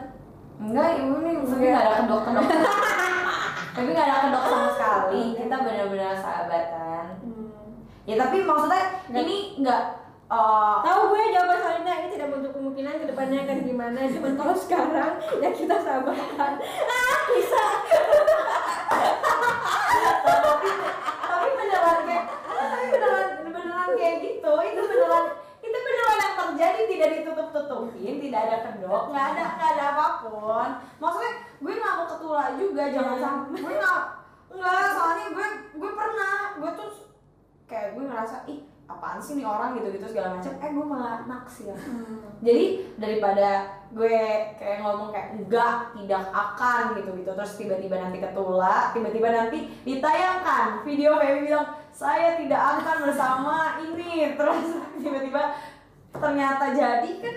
enggak 0.55 1.03
ibu 1.03 1.19
nih 1.19 1.35
tapi 1.43 1.65
nggak 1.67 1.83
ada 1.83 1.93
kedok 1.99 2.21
kedok 2.23 2.45
tapi 3.75 3.87
nggak 3.91 4.07
ada 4.07 4.17
kedok 4.23 4.43
sama 4.45 4.69
sekali. 4.71 5.23
Kita 5.35 5.55
benar-benar 5.59 6.13
sahabatan. 6.15 7.05
Ya 8.05 8.15
tapi 8.15 8.37
maksudnya 8.39 8.83
Nggak. 9.09 9.19
ini 9.25 9.35
nggak 9.59 9.81
uh, 10.29 10.81
Tahu 10.81 11.01
gue 11.13 11.21
jawaban 11.33 11.59
Salina 11.61 11.93
ini 12.01 12.09
tidak 12.17 12.27
menutup 12.33 12.53
kemungkinan 12.57 13.01
ke 13.01 13.05
depannya 13.09 13.39
akan 13.45 13.59
gimana. 13.65 13.99
Cuman 14.09 14.33
kalau 14.37 14.55
sekarang 14.57 15.11
ya 15.41 15.49
kita 15.53 15.75
sahabatan. 15.81 16.53
Ah 16.89 17.19
bisa. 17.29 17.63
tapi 21.25 21.49
beneran 21.57 21.99
kayak 22.05 22.25
tapi 22.47 22.85
beneran 22.93 23.27
beneran 23.43 23.89
kayak 23.97 24.15
gitu 24.23 24.53
itu 24.65 24.81
beneran 24.85 25.25
itu 25.61 25.77
beneran 25.77 26.17
yang 26.21 26.35
terjadi 26.37 26.81
tidak 26.89 27.09
ditutup 27.19 27.47
tutupin 27.51 28.15
tidak 28.21 28.41
ada 28.49 28.57
kedok 28.69 29.03
nggak 29.11 29.25
ada 29.35 29.43
nggak 29.57 29.71
ada 29.77 29.85
apa 29.93 30.07
pun 30.23 30.69
maksudnya 31.01 31.33
gue 31.59 31.73
nggak 31.73 31.93
mau 31.97 32.07
ketula 32.09 32.45
juga 32.57 32.83
jangan 32.93 33.17
sampai 33.19 33.59
gue 33.61 33.73
nggak 33.75 34.01
nggak 34.55 34.85
soalnya 34.93 35.25
gue 35.33 35.47
gue 35.75 35.91
pernah 35.91 36.35
gue 36.55 36.71
tuh 36.77 36.89
kayak 37.65 37.89
gue 37.97 38.03
ngerasa 38.05 38.37
ih 38.49 38.74
apaan 38.85 39.17
sih 39.17 39.41
nih 39.41 39.45
orang? 39.45 39.73
gitu 39.77 39.97
gitu 39.97 40.05
segala 40.13 40.37
macam. 40.37 40.53
Eh 40.61 40.69
gue 40.69 40.85
malah 40.85 41.25
naksir. 41.25 41.73
Jadi 42.45 42.65
daripada 43.01 43.81
gue 43.89 44.17
kayak 44.61 44.85
ngomong 44.85 45.09
kayak 45.09 45.29
enggak 45.41 45.73
tidak 45.97 46.23
akan 46.29 46.81
gitu 46.99 47.09
gitu 47.17 47.31
terus 47.33 47.53
tiba-tiba 47.57 47.95
nanti 47.97 48.17
ketula 48.21 48.93
tiba-tiba 48.93 49.27
nanti 49.33 49.59
ditayangkan. 49.83 50.85
Video 50.85 51.17
Feby 51.17 51.49
bilang 51.49 51.67
saya 51.89 52.37
tidak 52.37 52.61
akan 52.81 52.97
bersama 53.09 53.81
ini. 53.81 54.37
Terus 54.37 54.77
tiba-tiba 55.01 55.41
ternyata 56.15 56.71
jadi 56.71 57.11
kan 57.19 57.35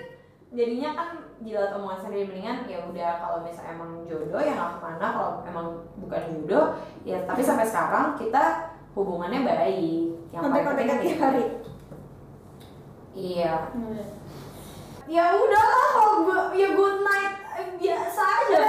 jadinya 0.48 0.90
kan 0.96 1.08
jilat 1.40 1.72
omongan 1.72 2.00
sendiri. 2.04 2.28
Mendingan 2.28 2.68
ya 2.68 2.78
udah 2.84 3.10
kalau 3.24 3.38
misalnya 3.40 3.72
emang 3.72 4.04
jodoh 4.04 4.40
ya 4.40 4.52
nggak 4.52 4.72
ke 4.76 4.80
mana 4.84 5.06
kalau 5.16 5.32
emang 5.48 5.66
bukan 5.96 6.22
jodoh 6.28 6.76
ya 7.08 7.24
tapi 7.24 7.40
sampai 7.40 7.64
sekarang 7.64 8.20
kita 8.20 8.67
hubungannya 8.98 9.46
baik 9.46 10.10
yang 10.34 10.42
Sampai 10.42 10.66
kontekan 10.66 10.90
kan 10.90 10.98
tiap 11.00 11.18
hari. 11.22 11.44
iya. 13.14 13.54
Ya 15.08 15.24
udahlah 15.32 15.86
kalau 15.94 16.14
gue 16.20 16.40
ya 16.58 16.68
good 16.74 16.98
night 17.00 17.34
eh, 17.54 17.68
biasa 17.78 18.22
aja. 18.42 18.58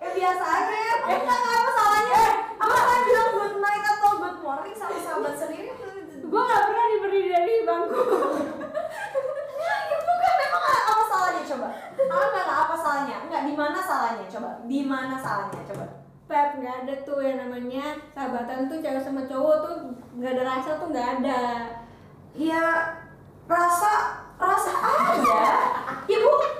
Ya 0.00 0.08
biasa 0.10 0.44
aja 0.46 0.72
ya 0.72 0.94
eh, 1.04 1.18
nggak 1.20 1.38
nggak 1.38 1.56
apa 1.58 1.70
salahnya 1.72 2.22
apa 2.56 2.76
kan 2.78 2.98
bilang 3.02 3.30
good 3.32 3.54
night 3.58 3.84
atau 3.84 4.10
good 4.16 4.38
morning 4.40 4.74
sama 4.74 4.96
sahabat 4.98 5.34
sendiri? 5.36 5.70
Gue 6.22 6.40
gak 6.40 6.62
pernah 6.64 6.86
diberi 6.88 7.22
dari 7.26 7.54
bangku. 7.66 8.00
ya, 9.60 9.74
ya 9.84 9.98
bukan 10.00 10.32
memang 10.38 10.64
salahnya 11.30 11.46
coba. 11.46 11.68
Ah 12.10 12.26
nggak 12.34 12.58
apa 12.66 12.74
salahnya? 12.74 13.16
Nggak 13.30 13.42
di 13.46 13.54
mana 13.54 13.78
salahnya? 13.78 14.26
Coba 14.26 14.50
di 14.66 14.80
mana 14.82 15.14
salahnya? 15.22 15.62
Coba. 15.70 15.86
Pep 16.26 16.48
nggak 16.58 16.76
ada 16.86 16.94
tuh 17.02 17.18
yang 17.22 17.38
namanya 17.42 17.98
sahabatan 18.14 18.70
tuh 18.70 18.78
cewek 18.78 19.02
sama 19.02 19.22
cowok 19.26 19.56
tuh 19.66 19.74
nggak 20.18 20.32
ada 20.38 20.42
rasa 20.46 20.70
tuh 20.78 20.88
nggak 20.90 21.08
ada. 21.22 21.42
ya 22.34 22.62
rasa 23.46 23.92
rasa 24.38 24.72
ada. 24.74 25.42
Ya 26.06 26.18
bukan. 26.18 26.52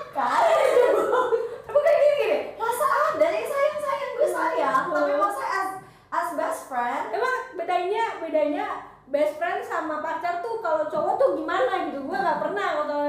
Bukan. 1.71 1.91
Gini 1.91 2.15
gini. 2.19 2.39
Rasa 2.55 2.85
ada 2.87 3.27
ya 3.27 3.43
sayang 3.47 3.79
sayang 3.79 4.11
gue 4.15 4.29
sayang. 4.31 4.83
Tapi 4.91 5.11
mau 5.15 5.31
saya 5.31 5.51
as 5.51 5.69
as 6.11 6.29
best 6.35 6.61
friend. 6.67 7.11
Emang 7.15 7.35
bedanya 7.55 8.19
bedanya 8.19 8.90
best 9.11 9.35
friend 9.35 9.59
sama 9.61 9.99
pacar 9.99 10.39
tuh 10.39 10.63
kalau 10.63 10.87
cowok 10.87 11.13
tuh 11.19 11.29
gimana 11.35 11.91
gitu? 11.91 11.99
Gue 12.07 12.17
nggak 12.17 12.39
pernah 12.39 12.67
kalau 12.79 12.99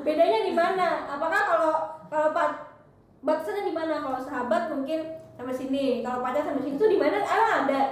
bedanya 0.00 0.40
di 0.48 0.52
mana? 0.56 0.88
Apakah 1.04 1.40
kalau 1.44 1.72
kalau 2.08 2.28
pak 2.32 2.48
batasannya 3.20 3.68
di 3.68 3.74
mana? 3.76 4.00
Kalau 4.00 4.18
sahabat 4.18 4.72
mungkin 4.72 5.20
sama 5.36 5.52
sini, 5.52 6.00
kalau 6.00 6.24
pacar 6.24 6.42
sama 6.48 6.60
sini 6.64 6.80
tuh 6.80 6.88
di 6.88 6.98
mana? 6.98 7.20
Ah 7.22 7.68
ada. 7.68 7.82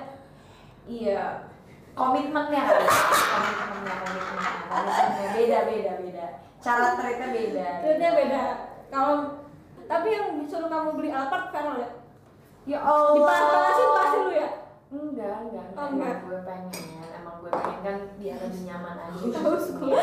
iya 0.83 1.47
komitmennya 1.95 2.59
kan 2.59 2.83
komitmennya 2.83 3.95
komitmennya 4.03 4.53
komitmennya 4.67 5.29
beda 5.31 5.59
beda 5.69 5.93
beda 6.03 6.27
cara 6.59 6.87
treatnya 6.97 7.29
beda 7.31 7.67
Terusnya 7.85 8.11
beda. 8.17 8.43
Kalau 8.89 9.15
tapi 9.87 10.09
yang 10.11 10.41
disuruh 10.41 10.67
kamu 10.67 10.97
beli 10.97 11.11
Alphard 11.13 11.53
Carol 11.53 11.77
ya? 11.79 11.91
ya 12.65 12.79
Allah 12.81 13.15
Dipanasin 13.15 13.89
pasti 13.95 14.19
lu 14.25 14.33
ya? 14.33 14.49
enggak 14.93 15.37
enggak 15.49 15.67
Oh, 15.73 15.87
enggak, 15.87 15.93
enggak. 15.93 16.15
Emang 16.17 16.29
gue 16.29 16.41
pengen 16.49 17.12
gue 17.43 17.51
pengen 17.51 17.81
kan 17.83 17.97
biar 18.23 18.39
lebih 18.39 18.63
nyaman 18.71 18.97
aja. 19.03 19.19
Tahu 19.35 19.55
gue. 19.59 20.03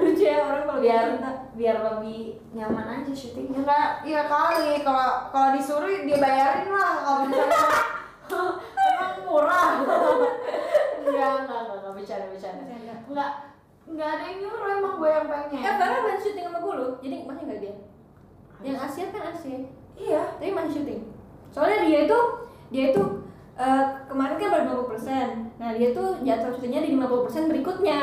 Lucu 0.00 0.24
ya 0.24 0.40
orang 0.40 0.64
kalau 0.64 0.80
biar 0.80 1.04
cinta. 1.12 1.32
biar 1.52 1.76
lebih 1.84 2.20
nyaman 2.56 2.86
aja 2.88 3.12
syutingnya. 3.12 3.60
Enggak 3.60 3.88
iya 4.08 4.24
kali. 4.24 4.80
Kalau 4.80 5.28
kalau 5.28 5.48
disuruh 5.52 5.92
dia 6.08 6.16
bayarin 6.16 6.72
lah 6.72 6.92
kalau 7.04 7.20
misalnya. 7.28 7.60
Emang 8.80 9.12
murah. 9.28 9.70
Enggak 11.04 11.30
enggak 11.44 11.58
enggak 11.68 11.76
enggak. 11.84 11.92
Bercanda 11.92 12.26
bercanda. 12.32 12.62
Bercanda. 12.64 12.94
enggak 13.04 13.30
enggak 13.84 14.08
ada 14.16 14.22
yang 14.24 14.38
nyuruh 14.40 14.68
emang 14.80 14.94
gue 14.96 15.10
yang 15.12 15.26
pengen. 15.28 15.60
Eh, 15.60 15.74
Farah 15.76 16.00
main 16.00 16.16
syuting 16.16 16.44
sama 16.48 16.58
gue 16.64 16.74
loh, 16.80 16.90
jadi 17.02 17.16
masih 17.26 17.42
nggak 17.44 17.60
dia? 17.60 17.74
Yang 18.62 18.76
Asia 18.86 19.04
kan 19.10 19.22
Asia, 19.34 19.58
iya. 19.98 20.22
Tapi 20.38 20.52
masih 20.54 20.72
syuting. 20.78 21.00
Soalnya 21.50 21.78
dia 21.82 21.98
itu, 22.06 22.18
dia 22.70 22.84
itu 22.94 23.04
eh, 23.60 23.82
kemarin 24.06 24.34
kan 24.34 24.48
baru 24.50 24.62
50%. 24.88 25.56
Nah 25.56 25.68
dia 25.72 25.88
tuh 25.90 26.18
jadwal 26.20 26.50
syutingnya 26.50 26.80
di 26.82 26.88
50% 26.94 27.46
berikutnya. 27.46 28.00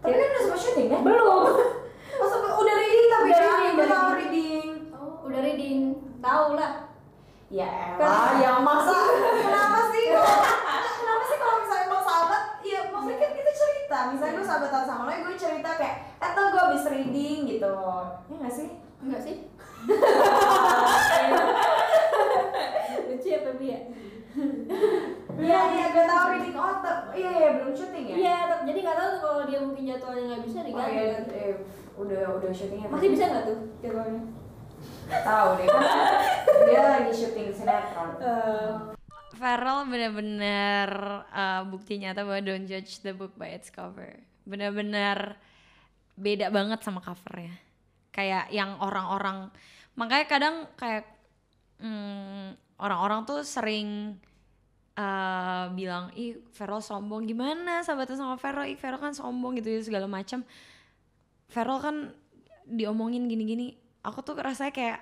tapi 0.00 0.12
kan 0.12 0.26
udah 0.26 0.40
sempat 0.42 0.60
syuting 0.60 0.86
kan 0.88 1.00
belum. 1.00 1.42
Masa 2.18 2.34
udah 2.36 2.74
reading 2.74 3.06
tapi 3.08 3.28
Udah 3.28 3.40
reading, 3.40 3.72
udah 3.72 3.86
tahu 3.86 4.08
reading. 4.10 4.18
reading 4.18 4.66
Oh, 4.92 5.10
udah 5.22 5.40
reading, 5.40 5.78
tahu 6.18 6.44
lah. 6.54 6.72
ya 7.50 7.98
elah 7.98 8.30
yang 8.38 8.58
masa 8.62 8.94
kenapa 9.42 9.90
sih 9.90 10.06
kenapa 11.02 11.22
sih 11.24 11.36
kalau 11.36 11.54
misalnya 11.58 11.84
emang 11.84 12.00
sahabat 12.00 12.42
ya 12.62 12.78
maksudnya 12.86 13.18
kan 13.18 13.30
kita 13.32 13.50
cerita 13.50 13.98
misalnya 14.08 14.32
gue 14.32 14.46
sahabatan 14.46 14.82
sama 14.86 15.02
lo 15.02 15.10
gue 15.20 15.34
cerita 15.34 15.68
kayak 15.74 15.94
eh 16.14 16.30
tuh 16.30 16.46
gue 16.46 16.60
habis 16.62 16.86
reading 16.86 17.38
gitu 17.48 17.66
ya 18.24 18.34
nggak 18.38 18.52
sih 18.52 18.68
Enggak 19.00 19.16
sih? 19.18 19.48
Lucu 23.08 23.26
ya 23.26 23.40
tapi 23.42 23.64
ya. 23.66 23.78
Iya 25.40 25.60
iya 25.72 25.86
gue 25.88 26.04
tahu 26.04 26.24
reading 26.30 26.52
otak. 26.54 26.98
Iya 27.12 27.30
iya 27.32 27.48
belum 27.56 27.72
syuting 27.72 28.04
ya. 28.04 28.14
Iya, 28.14 28.36
tapi- 28.46 28.64
jadi 28.68 28.78
nggak 28.80 28.96
tahu 28.96 29.08
tuh 29.10 29.20
kalau 29.22 29.42
dia 29.44 29.58
mungkin 29.58 29.82
jadwalnya 29.86 30.24
nggak 30.26 30.42
bisa 30.44 30.58
Oh 30.58 30.66
diganti 30.66 30.92
iya, 30.92 31.06
kan. 31.08 31.24
eh, 31.32 31.54
udah 31.96 32.22
udah 32.36 32.50
syutingnya. 32.52 32.88
Masih 32.88 33.08
bisa 33.08 33.24
nggak 33.26 33.44
tuh 33.44 33.58
jadwalnya? 33.80 34.22
Tahu 35.10 35.48
deh 35.56 35.66
kan 35.66 35.82
dia 36.68 36.80
lagi 36.82 37.12
syuting 37.12 37.48
sinetron. 37.50 38.10
Eh, 38.20 38.72
Farrell 39.32 39.88
bener-bener 39.88 40.90
uh, 41.26 41.62
bukti 41.64 41.96
nyata 41.96 42.20
bahwa 42.20 42.44
don't 42.44 42.68
judge 42.68 43.00
the 43.00 43.10
book 43.10 43.32
by 43.34 43.48
its 43.48 43.72
cover. 43.72 44.12
Bener-bener 44.44 45.40
beda 46.14 46.52
banget 46.52 46.84
sama 46.84 47.00
covernya. 47.00 47.56
Kayak 48.10 48.50
yang 48.50 48.76
orang-orang, 48.76 49.48
makanya 49.94 50.26
kadang 50.26 50.56
kayak 50.76 51.08
mm, 51.78 52.69
orang-orang 52.80 53.28
tuh 53.28 53.44
sering 53.44 54.16
uh, 54.96 55.68
bilang, 55.76 56.10
ih 56.16 56.40
Farrell 56.56 56.80
sombong. 56.80 57.28
Gimana 57.28 57.84
sahabatnya 57.84 58.16
sama 58.16 58.40
Farrell, 58.40 58.72
ih 58.72 58.78
Farrell 58.80 59.00
kan 59.00 59.12
sombong 59.12 59.60
gitu 59.60 59.68
ya 59.68 59.80
segala 59.84 60.08
macam. 60.08 60.42
Farrell 61.52 61.80
kan 61.84 61.96
diomongin 62.64 63.26
gini-gini, 63.26 63.74
aku 64.00 64.22
tuh 64.22 64.38
rasanya 64.38 64.70
kayak 64.70 65.00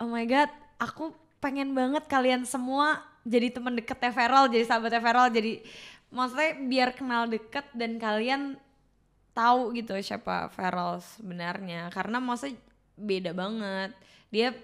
oh 0.00 0.08
my 0.08 0.24
god, 0.24 0.48
aku 0.80 1.12
pengen 1.40 1.76
banget 1.76 2.08
kalian 2.08 2.48
semua 2.48 3.04
jadi 3.24 3.52
teman 3.52 3.76
deketnya 3.76 4.12
Feral, 4.16 4.48
jadi 4.48 4.64
sahabatnya 4.64 5.00
Feral, 5.04 5.28
jadi 5.28 5.60
maksudnya 6.08 6.50
biar 6.56 6.88
kenal 6.96 7.28
deket 7.28 7.68
dan 7.76 8.00
kalian 8.00 8.56
tahu 9.36 9.76
gitu 9.76 9.92
siapa 10.00 10.48
Feral 10.56 11.04
sebenarnya. 11.04 11.92
Karena 11.92 12.16
maksudnya 12.16 12.56
beda 12.96 13.36
banget. 13.36 13.92
Dia 14.32 14.56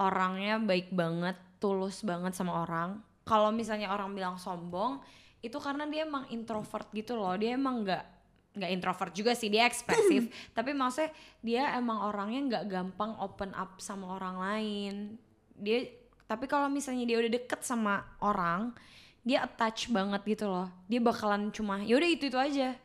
orangnya 0.00 0.58
baik 0.58 0.90
banget 0.90 1.36
tulus 1.62 2.02
banget 2.02 2.34
sama 2.36 2.66
orang. 2.66 3.00
Kalau 3.24 3.48
misalnya 3.54 3.88
orang 3.94 4.12
bilang 4.12 4.36
sombong 4.36 5.00
itu 5.40 5.56
karena 5.60 5.88
dia 5.88 6.04
emang 6.04 6.28
introvert 6.32 6.88
gitu 6.92 7.16
loh. 7.16 7.36
Dia 7.36 7.56
emang 7.56 7.84
nggak 7.84 8.04
nggak 8.54 8.70
introvert 8.70 9.12
juga 9.12 9.32
sih 9.34 9.50
dia 9.50 9.66
ekspresif. 9.66 10.30
Tapi 10.56 10.70
maksudnya 10.76 11.10
dia 11.42 11.62
emang 11.74 12.04
orangnya 12.06 12.40
nggak 12.48 12.64
gampang 12.70 13.16
open 13.18 13.50
up 13.56 13.80
sama 13.80 14.16
orang 14.16 14.36
lain. 14.38 14.94
Dia 15.54 15.86
tapi 16.24 16.48
kalau 16.48 16.72
misalnya 16.72 17.04
dia 17.04 17.20
udah 17.20 17.32
deket 17.36 17.60
sama 17.68 18.00
orang 18.24 18.72
dia 19.24 19.44
attach 19.44 19.88
banget 19.92 20.20
gitu 20.24 20.48
loh. 20.48 20.68
Dia 20.88 21.00
bakalan 21.00 21.52
cuma 21.52 21.80
yaudah 21.80 22.08
itu 22.08 22.28
itu 22.28 22.36
aja. 22.40 22.76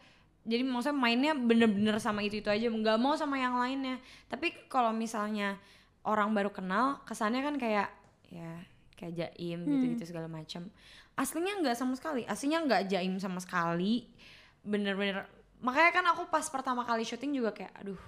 Jadi 0.48 0.64
maksudnya 0.64 0.96
mainnya 0.96 1.34
bener-bener 1.36 2.00
sama 2.00 2.24
itu 2.24 2.40
itu 2.40 2.48
aja 2.48 2.68
nggak 2.72 2.98
mau 3.00 3.16
sama 3.16 3.40
yang 3.40 3.60
lainnya. 3.60 4.00
Tapi 4.32 4.56
kalau 4.72 4.96
misalnya 4.96 5.60
orang 6.08 6.32
baru 6.32 6.52
kenal 6.54 7.04
kesannya 7.04 7.44
kan 7.44 7.56
kayak 7.60 7.90
ya 8.30 8.52
kayak 8.96 9.14
jaim 9.16 9.64
gitu-gitu 9.66 10.12
segala 10.12 10.28
macam 10.28 10.68
aslinya 11.20 11.60
nggak 11.60 11.76
sama 11.76 11.94
sekali. 12.00 12.24
Aslinya 12.24 12.64
nggak 12.64 12.84
jaim 12.88 13.20
sama 13.20 13.44
sekali. 13.44 14.08
Bener-bener 14.64 15.28
makanya 15.60 15.92
kan 15.92 16.06
aku 16.16 16.32
pas 16.32 16.48
pertama 16.48 16.88
kali 16.88 17.04
syuting 17.04 17.36
juga 17.36 17.52
kayak 17.52 17.76
aduh 17.84 18.00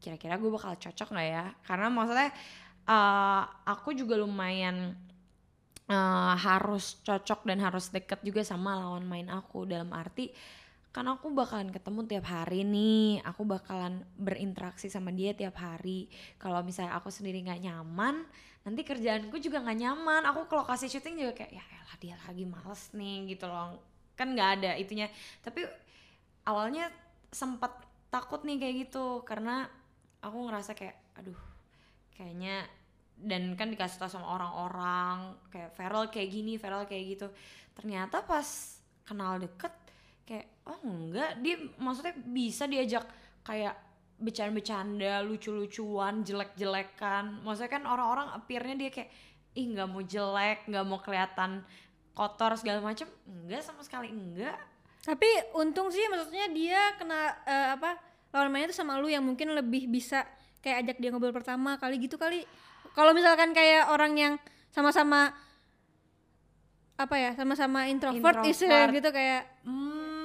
kira-kira 0.00 0.40
gue 0.40 0.48
bakal 0.48 0.72
cocok 0.80 1.08
nggak 1.12 1.28
ya? 1.28 1.44
Karena 1.68 1.92
maksudnya 1.92 2.32
eh, 2.88 3.42
aku 3.68 3.92
juga 3.92 4.16
lumayan 4.16 4.96
eh, 5.92 6.34
harus 6.40 6.96
cocok 7.04 7.44
dan 7.44 7.60
harus 7.60 7.92
deket 7.92 8.24
juga 8.24 8.40
sama 8.40 8.80
lawan 8.80 9.04
main 9.04 9.28
aku. 9.28 9.68
Dalam 9.68 9.92
arti 9.92 10.32
kan 10.96 11.04
aku 11.12 11.28
bakalan 11.28 11.68
ketemu 11.68 12.08
tiap 12.08 12.24
hari 12.24 12.64
nih. 12.64 13.20
Aku 13.28 13.44
bakalan 13.44 14.00
berinteraksi 14.16 14.88
sama 14.88 15.12
dia 15.12 15.36
tiap 15.36 15.60
hari. 15.60 16.08
Kalau 16.40 16.64
misalnya 16.64 16.96
aku 16.96 17.12
sendiri 17.12 17.44
nggak 17.44 17.68
nyaman 17.68 18.24
nanti 18.64 18.80
kerjaanku 18.80 19.36
juga 19.36 19.60
nggak 19.60 19.76
nyaman. 19.76 20.24
Aku 20.32 20.48
ke 20.48 20.56
lokasi 20.56 20.88
syuting 20.88 21.20
juga 21.20 21.44
kayak 21.44 21.52
ya 21.52 21.60
elah 21.60 21.96
dia 22.00 22.16
lagi 22.24 22.48
males 22.48 22.88
nih 22.96 23.28
gitu 23.28 23.44
loh. 23.44 23.76
Kan 24.16 24.32
nggak 24.32 24.50
ada 24.56 24.70
itunya. 24.80 25.12
Tapi 25.44 25.68
awalnya 26.48 26.88
sempat 27.28 27.76
takut 28.08 28.40
nih 28.48 28.56
kayak 28.56 28.88
gitu. 28.88 29.20
Karena 29.28 29.68
aku 30.24 30.48
ngerasa 30.48 30.72
kayak 30.72 30.96
aduh 31.20 31.40
kayaknya 32.16 32.64
dan 33.20 33.52
kan 33.52 33.68
dikasih 33.68 34.00
tau 34.00 34.08
sama 34.08 34.32
orang-orang 34.32 35.36
kayak 35.52 35.76
Feral 35.76 36.08
kayak 36.08 36.32
gini 36.32 36.56
Feral 36.56 36.88
kayak 36.88 37.04
gitu. 37.20 37.28
Ternyata 37.76 38.24
pas 38.24 38.80
kenal 39.04 39.36
deket 39.44 39.85
kayak 40.26 40.46
oh 40.66 40.78
enggak. 40.82 41.38
Dia 41.40 41.56
maksudnya 41.78 42.14
bisa 42.18 42.66
diajak 42.66 43.06
kayak 43.46 43.78
bercanda-bercanda 44.16 45.22
lucu-lucuan 45.22 46.26
jelek-jelekan. 46.26 47.46
Maksudnya 47.46 47.70
kan 47.70 47.84
orang-orang 47.86 48.28
appearnya 48.34 48.76
dia 48.76 48.90
kayak 48.90 49.10
ih 49.56 49.66
nggak 49.72 49.88
mau 49.88 50.02
jelek 50.04 50.68
nggak 50.68 50.84
mau 50.84 51.00
kelihatan 51.00 51.64
kotor 52.12 52.52
segala 52.60 52.84
macam 52.84 53.08
enggak 53.24 53.62
sama 53.64 53.80
sekali 53.86 54.12
enggak. 54.12 54.56
Tapi 55.06 55.28
untung 55.54 55.88
sih 55.94 56.02
maksudnya 56.10 56.50
dia 56.50 56.96
kena 56.98 57.30
eh, 57.46 57.68
apa 57.78 57.96
lawan 58.34 58.50
mainnya 58.50 58.74
tuh 58.74 58.82
sama 58.82 58.98
lu 58.98 59.08
yang 59.08 59.22
mungkin 59.22 59.54
lebih 59.54 59.86
bisa 59.86 60.26
kayak 60.60 60.82
ajak 60.82 60.96
dia 60.98 61.08
ngobrol 61.14 61.30
pertama 61.30 61.78
kali 61.78 62.02
gitu 62.02 62.18
kali. 62.18 62.42
Kalau 62.96 63.12
misalkan 63.12 63.52
kayak 63.52 63.92
orang 63.92 64.12
yang 64.16 64.34
sama-sama 64.72 65.30
apa 66.96 67.14
ya 67.20 67.30
sama-sama 67.36 67.86
introvert, 67.92 68.40
Introvert. 68.40 68.50
istilah 68.50 68.88
gitu 68.88 69.10
kayak. 69.12 69.42
Hmm, 69.68 70.15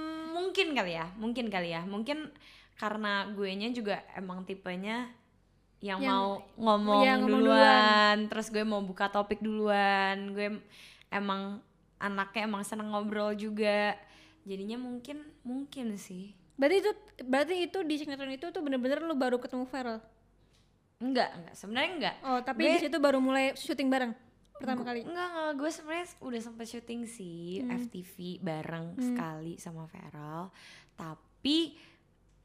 mungkin 0.52 0.76
kali 0.76 0.92
ya, 1.00 1.08
mungkin 1.16 1.48
kali 1.48 1.72
ya. 1.72 1.82
Mungkin 1.88 2.28
karena 2.76 3.24
gue 3.32 3.48
nya 3.56 3.72
juga 3.72 4.04
emang 4.20 4.44
tipenya 4.44 5.08
yang, 5.80 6.04
Yang- 6.04 6.12
mau 6.12 6.28
ngomong, 6.60 7.02
iya, 7.08 7.16
ngomong 7.16 7.32
duluan, 7.32 8.18
terus 8.28 8.52
gue 8.52 8.68
mau 8.68 8.84
buka 8.84 9.08
topik 9.08 9.40
duluan. 9.40 10.36
Gue 10.36 10.60
emang 11.08 11.64
anaknya 12.04 12.52
emang 12.52 12.68
seneng 12.68 12.92
ngobrol 12.92 13.32
juga. 13.40 13.96
Jadinya 14.44 14.76
mungkin 14.76 15.24
mungkin 15.48 15.96
sih. 15.96 16.36
berarti 16.60 16.78
itu 16.78 16.92
berarti 17.26 17.56
itu 17.66 17.80
di 17.82 17.96
sinetron 17.98 18.38
itu 18.38 18.46
tuh 18.54 18.62
bener-bener 18.62 19.02
lu 19.02 19.18
baru 19.18 19.42
ketemu 19.42 19.66
Feral. 19.66 19.98
Enggak, 21.02 21.34
enggak. 21.34 21.54
Sebenarnya 21.58 21.90
enggak. 21.98 22.16
Oh, 22.22 22.38
tapi 22.44 22.68
Gue- 22.68 22.78
di 22.78 22.86
situ 22.86 22.98
baru 23.02 23.18
mulai 23.18 23.58
syuting 23.58 23.90
bareng 23.90 24.14
pertama 24.62 24.84
kali. 24.86 25.02
Enggak, 25.04 25.28
enggak. 25.34 25.52
Gue 25.58 25.70
sebenarnya 25.74 26.08
udah 26.22 26.42
sempet 26.42 26.68
syuting 26.70 27.02
sih 27.10 27.66
FTV 27.66 28.16
bareng 28.46 28.96
sekali 29.02 29.54
sama 29.58 29.90
Feral. 29.90 30.54
Tapi 30.94 31.76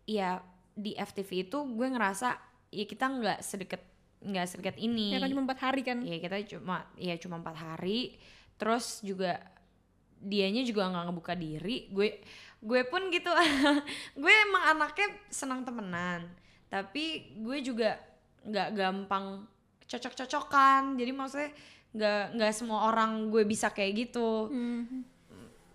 ya 0.08 0.40
di 0.72 0.96
FTV 0.96 1.30
itu 1.48 1.58
gue 1.76 1.88
ngerasa 1.92 2.28
ya 2.72 2.84
kita 2.84 3.04
nggak 3.08 3.38
sedekat 3.44 3.82
nggak 4.24 4.46
sedekat 4.48 4.76
ini. 4.80 5.12
Ya 5.12 5.20
kan 5.20 5.30
cuma 5.30 5.44
empat 5.44 5.60
hari 5.60 5.82
kan. 5.84 6.00
Ya 6.00 6.16
kita 6.16 6.36
cuma 6.56 6.88
ya 6.96 7.14
cuma 7.20 7.38
empat 7.38 7.56
hari. 7.56 8.16
Terus 8.56 9.04
juga 9.04 9.36
dianya 10.16 10.64
juga 10.64 10.88
nggak 10.88 11.04
ngebuka 11.12 11.34
diri. 11.36 11.92
Gue 11.92 12.24
gue 12.64 12.80
pun 12.88 13.12
gitu. 13.12 13.30
gue 14.22 14.34
emang 14.48 14.64
anaknya 14.76 15.08
senang 15.28 15.62
temenan. 15.62 16.26
Tapi 16.72 17.36
gue 17.38 17.58
juga 17.62 18.00
nggak 18.42 18.68
gampang 18.74 19.46
cocok-cocokan. 19.86 20.98
Jadi 20.98 21.10
maksudnya 21.14 21.50
nggak 21.96 22.36
nggak 22.36 22.52
semua 22.52 22.92
orang 22.92 23.32
gue 23.32 23.42
bisa 23.48 23.72
kayak 23.72 24.08
gitu. 24.08 24.52
Hmm. 24.52 25.04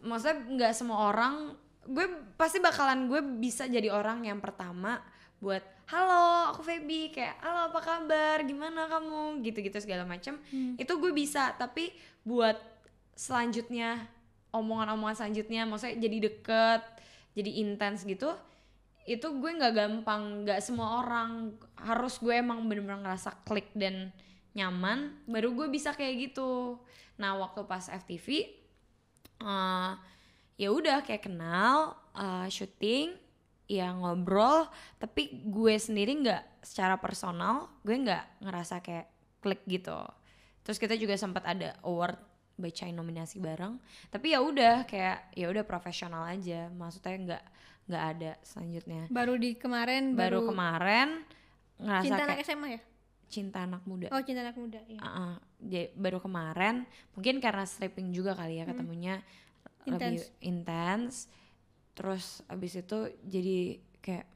maksudnya 0.02 0.38
nggak 0.58 0.74
semua 0.74 1.14
orang 1.14 1.54
gue 1.86 2.34
pasti 2.34 2.58
bakalan 2.58 3.06
gue 3.06 3.22
bisa 3.38 3.70
jadi 3.70 3.94
orang 3.94 4.26
yang 4.26 4.42
pertama 4.42 4.98
buat 5.38 5.62
halo 5.90 6.54
aku 6.54 6.62
Feby. 6.66 7.14
Kayak 7.14 7.38
halo 7.42 7.74
apa 7.74 7.80
kabar? 7.82 8.38
Gimana 8.46 8.90
kamu? 8.90 9.46
Gitu-gitu 9.46 9.78
segala 9.82 10.06
macam 10.06 10.38
itu 10.54 10.94
gue 10.94 11.12
bisa 11.14 11.54
tapi 11.58 11.94
buat 12.26 12.58
selanjutnya 13.18 14.10
omongan-omongan 14.52 15.16
selanjutnya 15.26 15.64
maksudnya 15.64 15.98
jadi 15.98 16.18
deket 16.28 16.82
jadi 17.36 17.52
intens 17.64 18.04
gitu 18.04 18.36
itu 19.10 19.28
gue 19.42 19.52
nggak 19.58 19.74
gampang 19.74 20.46
nggak 20.46 20.62
semua 20.62 21.02
orang 21.02 21.58
harus 21.74 22.22
gue 22.22 22.38
emang 22.38 22.70
bener-bener 22.70 23.02
ngerasa 23.02 23.34
klik 23.48 23.74
dan 23.74 24.14
nyaman 24.52 25.24
baru 25.28 25.56
gue 25.56 25.68
bisa 25.72 25.96
kayak 25.96 26.32
gitu. 26.32 26.80
Nah 27.20 27.38
waktu 27.40 27.64
pas 27.68 27.88
FTV 27.88 28.28
eh 29.42 29.94
ya 30.62 30.70
udah 30.70 31.02
kayak 31.02 31.26
kenal 31.26 31.98
eh, 32.14 32.48
syuting 32.52 33.18
ya 33.72 33.96
ngobrol 33.96 34.68
tapi 35.00 35.48
gue 35.48 35.80
sendiri 35.80 36.12
nggak 36.22 36.62
secara 36.62 37.00
personal 37.00 37.72
gue 37.88 37.96
nggak 37.96 38.44
ngerasa 38.44 38.84
kayak 38.84 39.08
klik 39.40 39.64
gitu. 39.66 39.98
Terus 40.62 40.78
kita 40.78 40.94
juga 41.00 41.18
sempat 41.18 41.48
ada 41.48 41.80
award 41.82 42.20
baca 42.62 42.86
nominasi 42.94 43.42
bareng 43.42 43.80
tapi 44.14 44.38
ya 44.38 44.44
udah 44.44 44.86
kayak 44.86 45.34
ya 45.34 45.50
udah 45.50 45.66
profesional 45.66 46.30
aja 46.30 46.70
maksudnya 46.70 47.18
nggak 47.18 47.44
nggak 47.90 48.04
ada 48.16 48.32
selanjutnya. 48.46 49.04
Baru 49.10 49.34
di 49.40 49.58
kemarin 49.58 50.14
baru, 50.14 50.46
baru, 50.46 50.50
kemarin 50.54 51.08
ngerasa 51.82 52.06
cinta 52.06 52.24
kayak 52.24 52.30
anak 52.38 52.46
SMA 52.46 52.68
ya? 52.78 52.82
Cinta 53.32 53.64
anak 53.64 53.82
muda 53.84 54.12
Oh, 54.12 54.20
cinta 54.20 54.44
anak 54.44 54.54
muda. 54.54 54.84
Iya. 54.84 55.00
Uh-uh. 55.00 55.34
Ja- 55.64 55.92
baru 55.96 56.20
kemarin 56.20 56.84
mungkin 57.14 57.40
karena 57.40 57.64
stripping 57.64 58.12
juga 58.12 58.36
kali 58.36 58.60
ya 58.60 58.68
ketemunya 58.68 59.24
lebih 59.88 60.20
Intens. 60.42 61.32
terus 61.92 62.44
abis 62.46 62.78
itu 62.78 62.98
jadi 63.24 63.58
kayak 63.98 64.28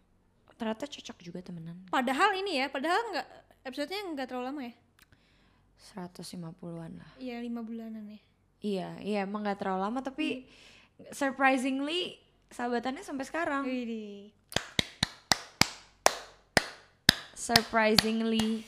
ternyata 0.56 0.88
cocok 0.88 1.18
juga 1.20 1.40
temenan 1.42 1.76
Padahal 1.88 2.32
ini 2.34 2.58
ya, 2.58 2.68
padahal 2.68 2.98
nggak 3.12 3.28
episodenya 3.64 4.02
nggak 4.10 4.28
terlalu 4.28 4.46
lama 4.48 4.62
ya. 4.64 4.76
150-an 5.86 6.92
lah. 6.96 7.12
Iya 7.18 7.36
lima 7.42 7.62
bulanan 7.62 8.08
ya. 8.08 8.20
Iya, 8.58 8.90
iya 9.00 9.20
emang 9.22 9.44
gak 9.44 9.62
terlalu 9.62 9.82
lama 9.84 10.00
tapi 10.00 10.50
surprisingly 11.12 12.18
sahabatannya 12.50 13.04
sampai 13.04 13.26
sekarang. 13.28 13.62
Widih. 13.62 14.34
Surprisingly 17.36 18.66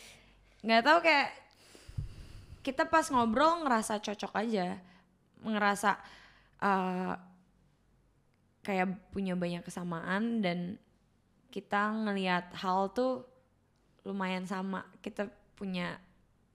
nggak 0.68 0.84
tahu 0.84 1.00
kayak 1.00 1.30
kita 2.60 2.84
pas 2.92 3.08
ngobrol 3.08 3.64
ngerasa 3.64 4.04
cocok 4.04 4.34
aja, 4.44 4.76
ngerasa 5.40 5.96
eh, 6.60 7.16
kayak 8.68 9.16
punya 9.16 9.40
banyak 9.40 9.64
kesamaan 9.64 10.44
dan 10.44 10.76
kita 11.48 11.96
ngelihat 11.96 12.52
hal 12.60 12.92
tuh 12.92 13.24
lumayan 14.04 14.44
sama. 14.44 14.84
Kita 15.00 15.32
punya 15.56 15.96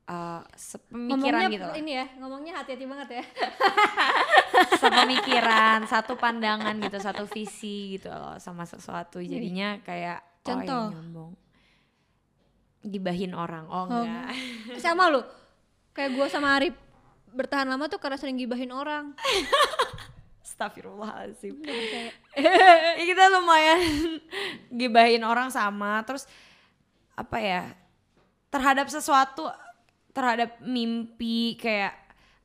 eh, 0.05 0.43
sepemikiran 0.53 1.49
Ngomongnya 1.49 1.57
gitu 1.57 1.69
lah. 1.73 1.77
ini 1.81 1.93
ya, 1.97 2.07
ngomongnya 2.21 2.53
hati-hati 2.61 2.85
banget 2.85 3.09
ya. 3.17 3.25
sepemikiran, 4.85 5.89
satu 5.89 6.21
pandangan 6.21 6.77
gitu, 6.77 7.01
satu 7.01 7.25
visi 7.25 7.97
gitu 7.97 8.13
loh 8.13 8.37
sama 8.37 8.69
sesuatu. 8.69 9.25
Jadinya 9.25 9.81
kayak 9.81 10.21
oh 10.21 10.45
Contoh. 10.45 10.85
ya 10.93 10.95
nyombong. 11.01 11.33
Gibahin 12.83 13.33
orang. 13.33 13.65
Oh, 13.67 13.87
Oh, 13.87 14.03
enggak. 14.03 14.35
Sama 14.85 15.07
lu. 15.09 15.23
Kayak 15.93 16.11
gua 16.13 16.27
sama 16.27 16.57
Arif 16.57 16.73
bertahan 17.29 17.65
lama 17.65 17.87
tuh 17.87 17.97
karena 17.97 18.17
sering 18.17 18.35
gibahin 18.35 18.71
orang. 18.71 19.13
Astagfirullahaladzim. 20.43 21.57
Ya, 22.33 22.97
kita 22.97 23.29
lumayan 23.31 23.77
gibahin 24.73 25.21
orang 25.21 25.49
sama 25.49 26.01
terus 26.03 26.25
apa 27.13 27.37
ya? 27.37 27.77
Terhadap 28.49 28.89
sesuatu 28.89 29.53
terhadap 30.11 30.57
mimpi 30.59 31.57
kayak 31.57 31.93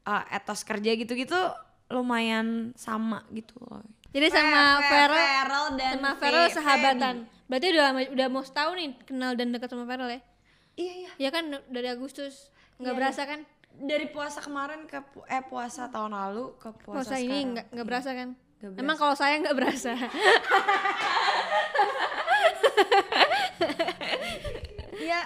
uh, 0.04 0.28
etos 0.30 0.62
kerja 0.62 0.92
gitu-gitu 0.92 1.40
lumayan 1.88 2.76
sama 2.76 3.24
gitu 3.32 3.56
loh. 3.62 3.80
Jadi 4.12 4.28
sama 4.28 4.84
Fe- 4.84 4.92
Feral, 4.92 5.66
dan 5.76 5.92
sama 5.96 6.12
Fe- 6.12 6.20
Feral 6.22 6.46
sahabatan. 6.52 7.16
Berarti 7.48 7.68
udah 7.70 7.86
udah 8.10 8.28
mau 8.28 8.42
setahun 8.42 8.76
nih 8.76 8.90
kenal 9.04 9.32
dan 9.34 9.50
dekat 9.50 9.68
sama 9.68 9.84
Feral 9.84 10.10
ya? 10.10 10.20
Iya 10.76 10.94
iya. 10.94 11.10
Ya 11.18 11.30
kan 11.30 11.44
dari 11.68 11.88
Agustus 11.88 12.52
nggak 12.78 12.92
Iya, 12.92 13.00
berasa 13.00 13.22
kan? 13.24 13.40
Dari 13.74 14.06
puasa 14.08 14.40
kemarin 14.40 14.84
ke 14.84 15.00
pu- 15.04 15.26
eh 15.26 15.42
puasa 15.42 15.88
tahun 15.88 16.12
lalu 16.12 16.58
ke 16.58 16.70
puasa, 16.78 16.98
Puasa 17.04 17.16
ini 17.16 17.26
sekarang. 17.30 17.50
nggak 17.52 17.66
nggak 17.72 17.88
berasa 17.88 18.10
kan? 18.12 18.30
Nggak 18.58 18.80
Emang 18.80 18.96
kalau 18.96 19.14
saya 19.14 19.36
nggak 19.38 19.56
berasa. 19.56 19.94
Ya, 24.98 25.22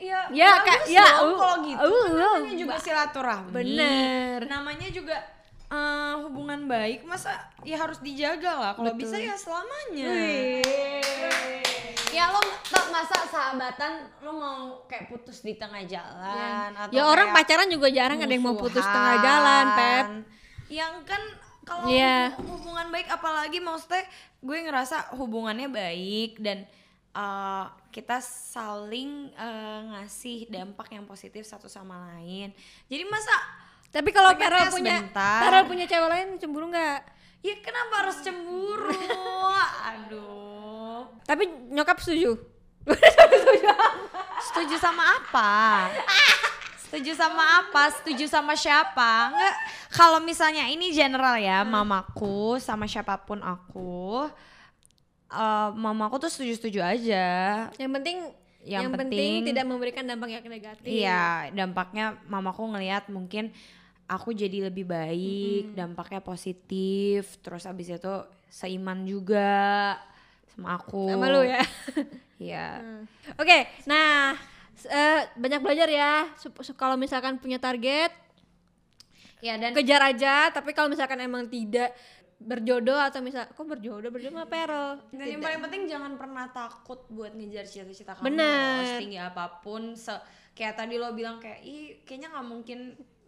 ya, 0.00 0.18
Ya, 0.32 0.50
ya, 0.88 1.06
uh, 1.20 1.36
kalau 1.36 1.56
gitu. 1.62 1.78
uh, 1.78 2.04
kan 2.10 2.10
uh, 2.10 2.38
namanya 2.40 2.56
juga 2.58 2.76
silaturahmi. 2.76 3.50
Bener. 3.52 4.38
Namanya 4.48 4.88
juga 4.90 5.16
eh, 5.72 6.14
hubungan 6.20 6.68
baik, 6.68 7.08
masa 7.08 7.32
ya 7.64 7.80
harus 7.80 7.98
dijaga 8.04 8.52
lah. 8.52 8.72
Kalau 8.76 8.92
bisa 8.92 9.16
ya 9.16 9.32
selamanya. 9.32 10.12
Wih. 10.12 11.64
Ya 12.12 12.28
lo 12.28 12.44
tak 12.68 12.92
masa 12.92 13.24
sahabatan 13.24 14.04
lo 14.20 14.36
mau 14.36 14.60
kayak 14.84 15.08
putus 15.08 15.40
di 15.40 15.56
tengah 15.56 15.80
jalan 15.88 16.76
atau 16.76 16.92
Ya 16.92 17.08
orang 17.08 17.32
pacaran 17.32 17.72
juga 17.72 17.88
jarang 17.88 18.20
ada 18.20 18.28
yang 18.28 18.44
mau 18.44 18.52
putus 18.52 18.84
tengah 18.84 19.16
jalan, 19.24 19.64
Pep. 19.72 19.80
musuhan. 19.80 20.12
Yang 20.68 20.94
kan 21.08 21.22
kalau 21.64 21.88
hub- 21.88 22.36
hubungan 22.52 22.86
baik 22.92 23.08
apalagi 23.08 23.58
maksudnya 23.64 24.04
gue 24.44 24.58
ngerasa 24.68 25.16
hubungannya 25.16 25.72
baik 25.72 26.42
dan 26.42 26.68
uh, 27.16 27.70
kita 27.88 28.20
saling 28.20 29.32
uh, 29.36 29.80
ngasih 29.96 30.52
dampak 30.52 30.92
yang 30.92 31.08
positif 31.08 31.48
satu 31.48 31.70
sama 31.70 32.12
lain. 32.12 32.52
Jadi 32.92 33.04
masa 33.08 33.32
Tapi 33.92 34.08
kalau 34.08 34.32
Feral 34.32 34.72
punya. 34.72 35.04
Feral 35.12 35.62
punya 35.68 35.84
cewek 35.84 36.08
lain 36.08 36.28
cemburu 36.40 36.72
nggak? 36.72 37.00
ya 37.42 37.58
kenapa 37.58 38.06
harus 38.06 38.22
cemburu? 38.22 38.94
Aduh. 39.92 41.10
Tapi 41.26 41.44
nyokap 41.74 41.98
setuju. 41.98 42.38
Setuju 44.42 44.74
sama 44.78 45.02
apa? 45.18 45.52
Setuju 46.82 47.12
sama 47.14 47.44
apa? 47.62 47.82
Setuju 47.94 48.26
sama 48.26 48.52
siapa? 48.58 49.30
Enggak. 49.30 49.54
Kalau 49.94 50.18
misalnya 50.18 50.66
ini 50.66 50.90
general 50.90 51.38
ya, 51.38 51.62
mamaku 51.62 52.58
sama 52.58 52.90
siapa 52.90 53.16
pun 53.22 53.38
aku, 53.38 54.26
eh, 55.30 55.68
mamaku 55.72 56.26
tuh 56.26 56.30
setuju-setuju 56.30 56.82
aja. 56.82 57.26
Yang 57.78 57.92
penting 58.02 58.16
Yang 58.62 58.82
yang, 58.86 58.92
penting, 58.94 59.18
penting- 59.18 59.46
tidak 59.50 59.64
memberikan 59.66 60.04
dampak 60.06 60.28
yang 60.30 60.44
negatif. 60.46 60.86
Iya, 60.86 61.50
dampaknya 61.50 62.14
mamaku 62.30 62.62
ngelihat 62.70 63.10
mungkin 63.10 63.50
aku 64.12 64.36
jadi 64.36 64.68
lebih 64.68 64.84
baik, 64.84 65.72
dampaknya 65.72 66.20
positif, 66.20 67.40
terus 67.40 67.64
abis 67.64 67.96
itu 67.96 68.14
seiman 68.46 69.08
juga 69.08 69.96
sama 70.52 70.76
aku. 70.76 71.08
Sama 71.08 71.32
lu 71.32 71.42
ya. 71.42 71.64
Iya. 72.42 72.82
Hmm. 72.82 73.02
Oke, 73.38 73.70
nah 73.86 74.34
s- 74.74 74.90
eh, 74.90 75.30
banyak 75.38 75.62
belajar 75.62 75.86
ya. 75.86 76.26
Kalau 76.74 76.98
misalkan 76.98 77.38
punya 77.38 77.62
target, 77.62 78.10
Ya 79.38 79.54
dan 79.58 79.70
kejar 79.74 80.02
aja. 80.02 80.50
Tapi 80.50 80.74
kalau 80.74 80.90
misalkan 80.90 81.18
emang 81.18 81.46
tidak 81.46 81.94
berjodoh 82.42 82.98
atau 82.98 83.22
misal, 83.22 83.46
kok 83.46 83.62
berjodoh 83.62 84.10
berjodoh 84.10 84.42
sama 84.42 84.50
Perel. 84.50 84.98
Dan 85.14 85.26
yang 85.28 85.42
paling 85.42 85.62
penting 85.62 85.82
jangan 85.86 86.12
pernah 86.18 86.50
takut 86.50 87.06
buat 87.10 87.30
ngejar 87.30 87.62
cita-cita 87.62 88.18
kamu. 88.18 88.26
Bener. 88.26 88.98
Setinggi 88.98 89.18
apa 89.18 89.62
pun, 89.62 89.94
se 89.94 90.10
kayak 90.54 90.74
tadi 90.74 90.98
lo 90.98 91.14
bilang 91.14 91.38
kayak, 91.38 91.62
ih 91.62 92.02
kayaknya 92.02 92.34
nggak 92.34 92.46
mungkin. 92.46 92.78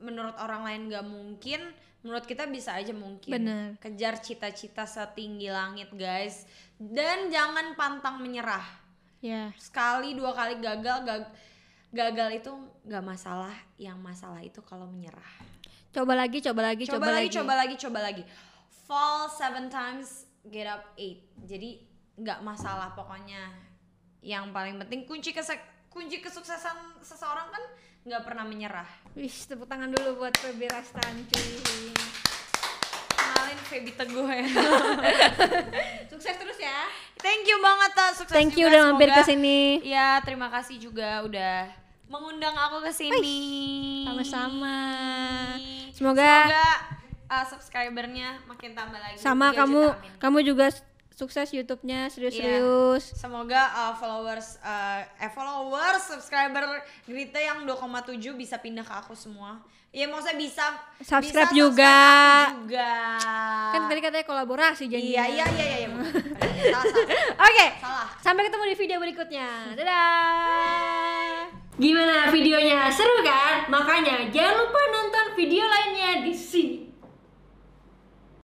Menurut 0.02 0.34
orang 0.38 0.62
lain 0.66 0.82
nggak 0.90 1.06
mungkin, 1.06 1.60
menurut 2.04 2.24
kita 2.26 2.48
bisa 2.50 2.76
aja 2.76 2.92
mungkin. 2.92 3.32
Bener. 3.32 3.66
Kejar 3.78 4.18
cita-cita 4.20 4.84
setinggi 4.84 5.48
langit 5.48 5.90
guys. 5.94 6.44
Dan 6.76 7.30
jangan 7.30 7.78
pantang 7.78 8.20
menyerah. 8.20 8.64
Ya. 9.24 9.54
Sekali 9.56 10.12
dua 10.12 10.36
kali 10.36 10.60
gagal, 10.60 11.06
gag- 11.08 11.32
gagal 11.94 12.44
itu 12.44 12.52
nggak 12.84 13.04
masalah. 13.04 13.54
Yang 13.80 13.98
masalah 14.02 14.40
itu 14.44 14.60
kalau 14.60 14.84
menyerah. 14.84 15.32
Coba 15.94 16.18
lagi, 16.18 16.42
coba 16.42 16.60
lagi, 16.66 16.84
coba, 16.90 17.08
lagi, 17.14 17.30
coba 17.30 17.52
lagi, 17.54 17.74
coba 17.78 17.98
lagi. 18.02 18.22
Fall 18.84 19.30
seven 19.30 19.70
times, 19.70 20.26
get 20.50 20.66
up 20.66 20.92
eight. 20.98 21.24
Jadi 21.46 21.86
nggak 22.18 22.42
masalah 22.42 22.92
pokoknya. 22.92 23.48
Yang 24.20 24.50
paling 24.50 24.76
penting 24.82 25.06
kunci 25.06 25.30
kesek 25.30 25.62
kunci 25.88 26.18
kesuksesan 26.18 26.98
seseorang 27.00 27.46
kan 27.54 27.62
nggak 28.04 28.20
pernah 28.20 28.44
menyerah. 28.44 28.88
Wih, 29.16 29.32
tepuk 29.32 29.64
tangan 29.64 29.88
dulu 29.88 30.20
buat 30.20 30.36
Feby 30.36 30.68
Rastanti. 30.68 31.64
Kenalin 33.16 33.60
Feby 33.64 33.92
Teguh 33.96 34.28
ya. 34.28 34.44
Sukses 36.12 36.36
terus 36.36 36.58
ya. 36.60 36.84
Thank 37.24 37.48
you 37.48 37.56
banget 37.64 37.90
Ta. 37.96 38.12
sukses 38.12 38.36
Thank 38.36 38.60
you 38.60 38.68
juga, 38.68 38.76
udah 38.76 38.80
mampir 38.92 39.08
ke 39.08 39.22
sini. 39.24 39.80
Ya 39.80 40.20
terima 40.20 40.52
kasih 40.52 40.76
juga 40.76 41.24
udah 41.24 41.72
mengundang 42.12 42.52
aku 42.52 42.84
ke 42.84 42.92
sini. 42.92 43.40
Sama-sama. 44.04 44.76
Semoga, 45.96 46.32
Semoga 46.52 46.68
uh, 47.32 47.44
subscribernya 47.48 48.44
makin 48.44 48.76
tambah 48.76 49.00
lagi. 49.00 49.16
sama 49.16 49.56
3 49.56 49.64
kamu 49.64 49.82
juta, 49.88 50.20
kamu 50.20 50.38
juga 50.44 50.66
sukses 51.14 51.48
YouTube-nya 51.54 52.10
serius-serius. 52.10 53.14
Semoga 53.14 53.70
uh, 53.70 53.94
followers 53.94 54.58
uh, 54.60 55.06
eh 55.22 55.30
followers 55.30 56.02
subscriber 56.02 56.82
Grita 57.06 57.38
yang 57.38 57.62
2,7 57.62 58.18
bisa 58.34 58.58
pindah 58.58 58.82
ke 58.82 58.94
aku 58.94 59.14
semua. 59.14 59.62
Ya 59.94 60.10
maksudnya 60.10 60.34
bisa 60.34 60.74
Subscribe 60.98 61.54
bisa 61.54 61.54
juga. 61.54 61.94
subscribe 61.94 62.58
juga. 62.66 62.90
Kan 63.70 63.80
tadi 63.86 64.00
katanya 64.02 64.26
kolaborasi 64.26 64.84
janjinya. 64.90 65.22
Iya 65.22 65.24
iya 65.30 65.46
iya 65.54 65.66
iya. 65.70 65.78
iya. 65.86 66.78
Oke, 67.38 67.66
Salah. 67.78 68.08
sampai 68.18 68.42
ketemu 68.50 68.64
di 68.66 68.76
video 68.76 68.98
berikutnya. 68.98 69.48
Dadah. 69.78 71.46
Gimana 71.78 72.26
videonya? 72.34 72.90
Seru 72.90 73.22
kan? 73.22 73.70
Makanya 73.70 74.30
jangan 74.34 74.66
lupa 74.66 74.82
nonton 74.90 75.26
video 75.38 75.62
lainnya 75.62 76.26
di 76.26 76.34
sini. 76.34 76.93